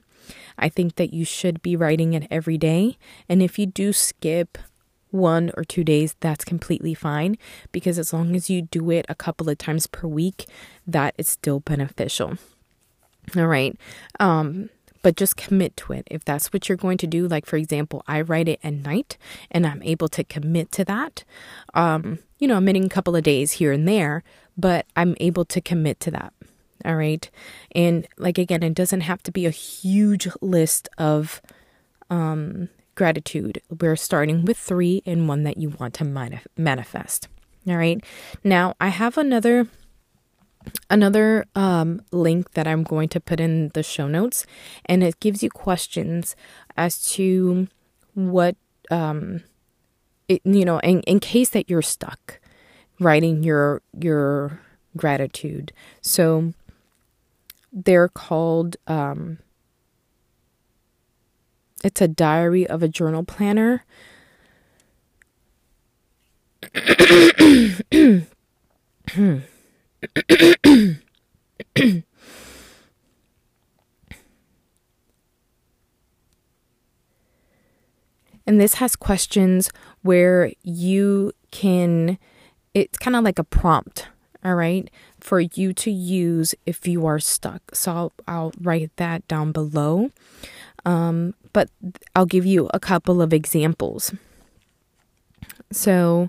I 0.56 0.68
think 0.68 0.96
that 0.96 1.12
you 1.12 1.24
should 1.24 1.62
be 1.62 1.76
writing 1.76 2.14
it 2.14 2.28
every 2.30 2.56
day. 2.58 2.96
And 3.28 3.42
if 3.42 3.58
you 3.58 3.66
do 3.66 3.92
skip 3.92 4.56
one 5.10 5.50
or 5.56 5.64
two 5.64 5.84
days, 5.84 6.14
that's 6.20 6.44
completely 6.44 6.94
fine 6.94 7.36
because 7.72 7.98
as 7.98 8.12
long 8.12 8.34
as 8.34 8.50
you 8.50 8.62
do 8.62 8.90
it 8.90 9.06
a 9.08 9.14
couple 9.14 9.48
of 9.48 9.58
times 9.58 9.86
per 9.86 10.06
week, 10.06 10.46
that 10.86 11.14
is 11.18 11.28
still 11.28 11.60
beneficial. 11.60 12.38
All 13.36 13.46
right. 13.46 13.76
Um, 14.20 14.70
but 15.04 15.16
just 15.16 15.36
commit 15.36 15.76
to 15.76 15.92
it. 15.92 16.08
If 16.10 16.24
that's 16.24 16.52
what 16.52 16.68
you're 16.68 16.78
going 16.78 16.98
to 16.98 17.06
do, 17.06 17.28
like 17.28 17.44
for 17.44 17.56
example, 17.56 18.02
I 18.08 18.22
write 18.22 18.48
it 18.48 18.58
at 18.64 18.72
night 18.72 19.18
and 19.50 19.66
I'm 19.66 19.82
able 19.82 20.08
to 20.08 20.24
commit 20.24 20.72
to 20.72 20.84
that. 20.86 21.24
Um, 21.74 22.20
you 22.38 22.48
know, 22.48 22.56
I'm 22.56 22.66
in 22.68 22.84
a 22.84 22.88
couple 22.88 23.14
of 23.14 23.22
days 23.22 23.52
here 23.52 23.70
and 23.70 23.86
there, 23.86 24.24
but 24.56 24.86
I'm 24.96 25.14
able 25.20 25.44
to 25.44 25.60
commit 25.60 26.00
to 26.00 26.10
that. 26.12 26.32
All 26.86 26.96
right. 26.96 27.30
And 27.72 28.08
like 28.16 28.38
again, 28.38 28.62
it 28.62 28.74
doesn't 28.74 29.02
have 29.02 29.22
to 29.24 29.30
be 29.30 29.44
a 29.44 29.50
huge 29.50 30.26
list 30.40 30.88
of 30.96 31.42
um 32.08 32.70
gratitude. 32.94 33.60
We're 33.80 33.96
starting 33.96 34.44
with 34.44 34.56
three 34.56 35.02
and 35.04 35.28
one 35.28 35.42
that 35.44 35.58
you 35.58 35.70
want 35.70 35.94
to 35.94 36.04
manif- 36.04 36.46
manifest. 36.56 37.28
All 37.68 37.76
right. 37.76 38.02
Now 38.42 38.74
I 38.80 38.88
have 38.88 39.18
another 39.18 39.68
another 40.90 41.46
um, 41.54 42.00
link 42.10 42.52
that 42.52 42.66
I'm 42.66 42.82
going 42.82 43.08
to 43.10 43.20
put 43.20 43.40
in 43.40 43.70
the 43.74 43.82
show 43.82 44.08
notes, 44.08 44.46
and 44.86 45.02
it 45.02 45.20
gives 45.20 45.42
you 45.42 45.50
questions 45.50 46.36
as 46.76 47.02
to 47.12 47.68
what 48.14 48.56
um, 48.90 49.42
it, 50.28 50.40
you 50.44 50.64
know, 50.64 50.78
in, 50.80 51.00
in 51.02 51.20
case 51.20 51.50
that 51.50 51.68
you're 51.68 51.82
stuck 51.82 52.40
writing 53.00 53.42
your 53.42 53.82
your 53.98 54.60
gratitude. 54.96 55.72
So 56.00 56.52
they're 57.72 58.08
called 58.08 58.76
um, 58.86 59.38
it's 61.82 62.00
a 62.00 62.08
diary 62.08 62.66
of 62.66 62.82
a 62.82 62.88
journal 62.88 63.24
planner. 63.24 63.84
and 78.46 78.60
this 78.60 78.74
has 78.74 78.96
questions 78.96 79.70
where 80.02 80.52
you 80.62 81.32
can, 81.50 82.18
it's 82.74 82.98
kind 82.98 83.16
of 83.16 83.24
like 83.24 83.38
a 83.38 83.44
prompt, 83.44 84.08
all 84.44 84.54
right, 84.54 84.90
for 85.20 85.40
you 85.40 85.72
to 85.72 85.90
use 85.90 86.54
if 86.66 86.86
you 86.86 87.06
are 87.06 87.18
stuck. 87.18 87.74
So 87.74 87.92
I'll, 87.92 88.12
I'll 88.26 88.52
write 88.60 88.94
that 88.96 89.26
down 89.28 89.52
below. 89.52 90.10
Um, 90.84 91.34
but 91.52 91.70
I'll 92.14 92.26
give 92.26 92.44
you 92.44 92.68
a 92.74 92.80
couple 92.80 93.22
of 93.22 93.32
examples. 93.32 94.12
So, 95.72 96.28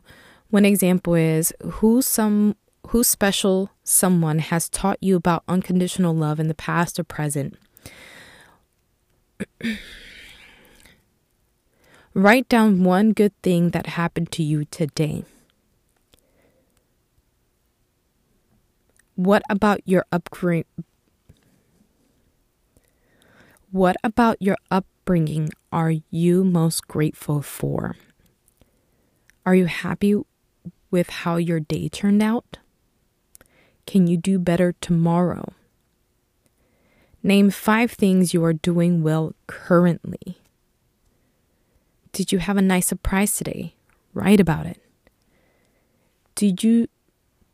one 0.49 0.63
example 0.65 1.15
is 1.15 1.51
who 1.61 2.01
some 2.01 2.55
who 2.89 3.03
special 3.03 3.71
someone 3.83 4.39
has 4.39 4.69
taught 4.69 4.97
you 5.01 5.15
about 5.15 5.43
unconditional 5.47 6.15
love 6.15 6.39
in 6.39 6.47
the 6.47 6.53
past 6.53 6.99
or 6.99 7.03
present. 7.03 7.57
Write 12.13 12.47
down 12.47 12.83
one 12.83 13.11
good 13.11 13.33
thing 13.41 13.71
that 13.71 13.87
happened 13.87 14.31
to 14.31 14.43
you 14.43 14.65
today. 14.65 15.25
What 19.15 19.43
about 19.49 19.81
your 19.85 20.05
upbringing? 20.11 20.65
What 23.71 23.97
about 24.03 24.41
your 24.41 24.57
upbringing 24.71 25.49
are 25.71 25.93
you 26.09 26.45
most 26.45 26.87
grateful 26.87 27.41
for? 27.41 27.97
Are 29.45 29.55
you 29.55 29.65
happy 29.65 30.15
with 30.89 31.09
how 31.09 31.35
your 31.35 31.59
day 31.59 31.89
turned 31.89 32.23
out? 32.23 32.59
Can 33.85 34.07
you 34.07 34.17
do 34.17 34.39
better 34.39 34.73
tomorrow? 34.81 35.53
Name 37.21 37.49
five 37.49 37.91
things 37.91 38.33
you 38.33 38.43
are 38.43 38.53
doing 38.53 39.03
well 39.03 39.33
currently. 39.47 40.37
Did 42.11 42.31
you 42.31 42.39
have 42.39 42.57
a 42.57 42.61
nice 42.61 42.87
surprise 42.87 43.35
today? 43.35 43.75
Write 44.13 44.39
about 44.39 44.65
it. 44.65 44.81
Did 46.35 46.63
you 46.63 46.87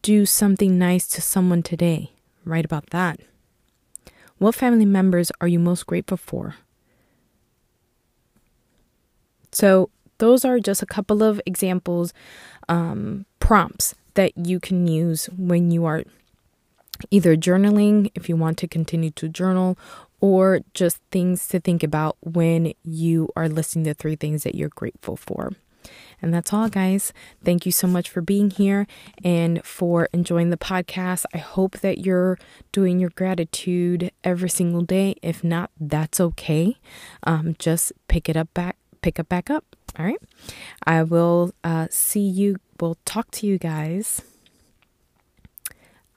do 0.01 0.25
something 0.25 0.77
nice 0.77 1.07
to 1.09 1.21
someone 1.21 1.63
today? 1.63 2.11
Write 2.45 2.65
about 2.65 2.89
that. 2.89 3.19
What 4.37 4.55
family 4.55 4.85
members 4.85 5.31
are 5.39 5.47
you 5.47 5.59
most 5.59 5.85
grateful 5.85 6.17
for? 6.17 6.55
So, 9.51 9.89
those 10.17 10.45
are 10.45 10.59
just 10.59 10.81
a 10.81 10.85
couple 10.85 11.23
of 11.23 11.41
examples, 11.45 12.13
um, 12.69 13.25
prompts 13.39 13.95
that 14.13 14.31
you 14.37 14.59
can 14.59 14.87
use 14.87 15.25
when 15.37 15.71
you 15.71 15.85
are 15.85 16.03
either 17.09 17.35
journaling, 17.35 18.11
if 18.15 18.29
you 18.29 18.35
want 18.35 18.57
to 18.59 18.67
continue 18.67 19.11
to 19.11 19.27
journal, 19.27 19.77
or 20.19 20.61
just 20.73 20.99
things 21.11 21.47
to 21.47 21.59
think 21.59 21.83
about 21.83 22.17
when 22.21 22.73
you 22.83 23.29
are 23.35 23.49
listing 23.49 23.83
the 23.83 23.93
three 23.93 24.15
things 24.15 24.43
that 24.43 24.55
you're 24.55 24.69
grateful 24.69 25.15
for. 25.15 25.51
And 26.21 26.31
that's 26.31 26.53
all, 26.53 26.69
guys. 26.69 27.11
Thank 27.43 27.65
you 27.65 27.71
so 27.71 27.87
much 27.87 28.07
for 28.07 28.21
being 28.21 28.51
here 28.51 28.85
and 29.23 29.65
for 29.65 30.07
enjoying 30.13 30.51
the 30.51 30.57
podcast. 30.57 31.25
I 31.33 31.39
hope 31.39 31.79
that 31.79 31.97
you're 31.97 32.37
doing 32.71 32.99
your 32.99 33.09
gratitude 33.09 34.11
every 34.23 34.49
single 34.49 34.83
day. 34.83 35.15
If 35.23 35.43
not, 35.43 35.71
that's 35.79 36.19
okay. 36.19 36.77
Um, 37.23 37.55
just 37.57 37.91
pick 38.07 38.29
it 38.29 38.37
up 38.37 38.53
back, 38.53 38.77
pick 39.01 39.17
it 39.17 39.27
back 39.27 39.49
up. 39.49 39.75
All 39.97 40.05
right. 40.05 40.21
I 40.85 41.01
will 41.03 41.53
uh, 41.63 41.87
see 41.89 42.21
you. 42.27 42.57
We'll 42.79 42.97
talk 43.03 43.31
to 43.31 43.47
you 43.47 43.57
guys. 43.57 44.21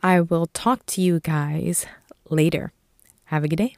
I 0.04 0.20
will 0.20 0.44
talk 0.52 0.84
to 0.92 1.00
you 1.00 1.18
guys 1.18 1.86
later. 2.28 2.72
Have 3.32 3.42
a 3.42 3.48
good 3.48 3.56
day. 3.56 3.76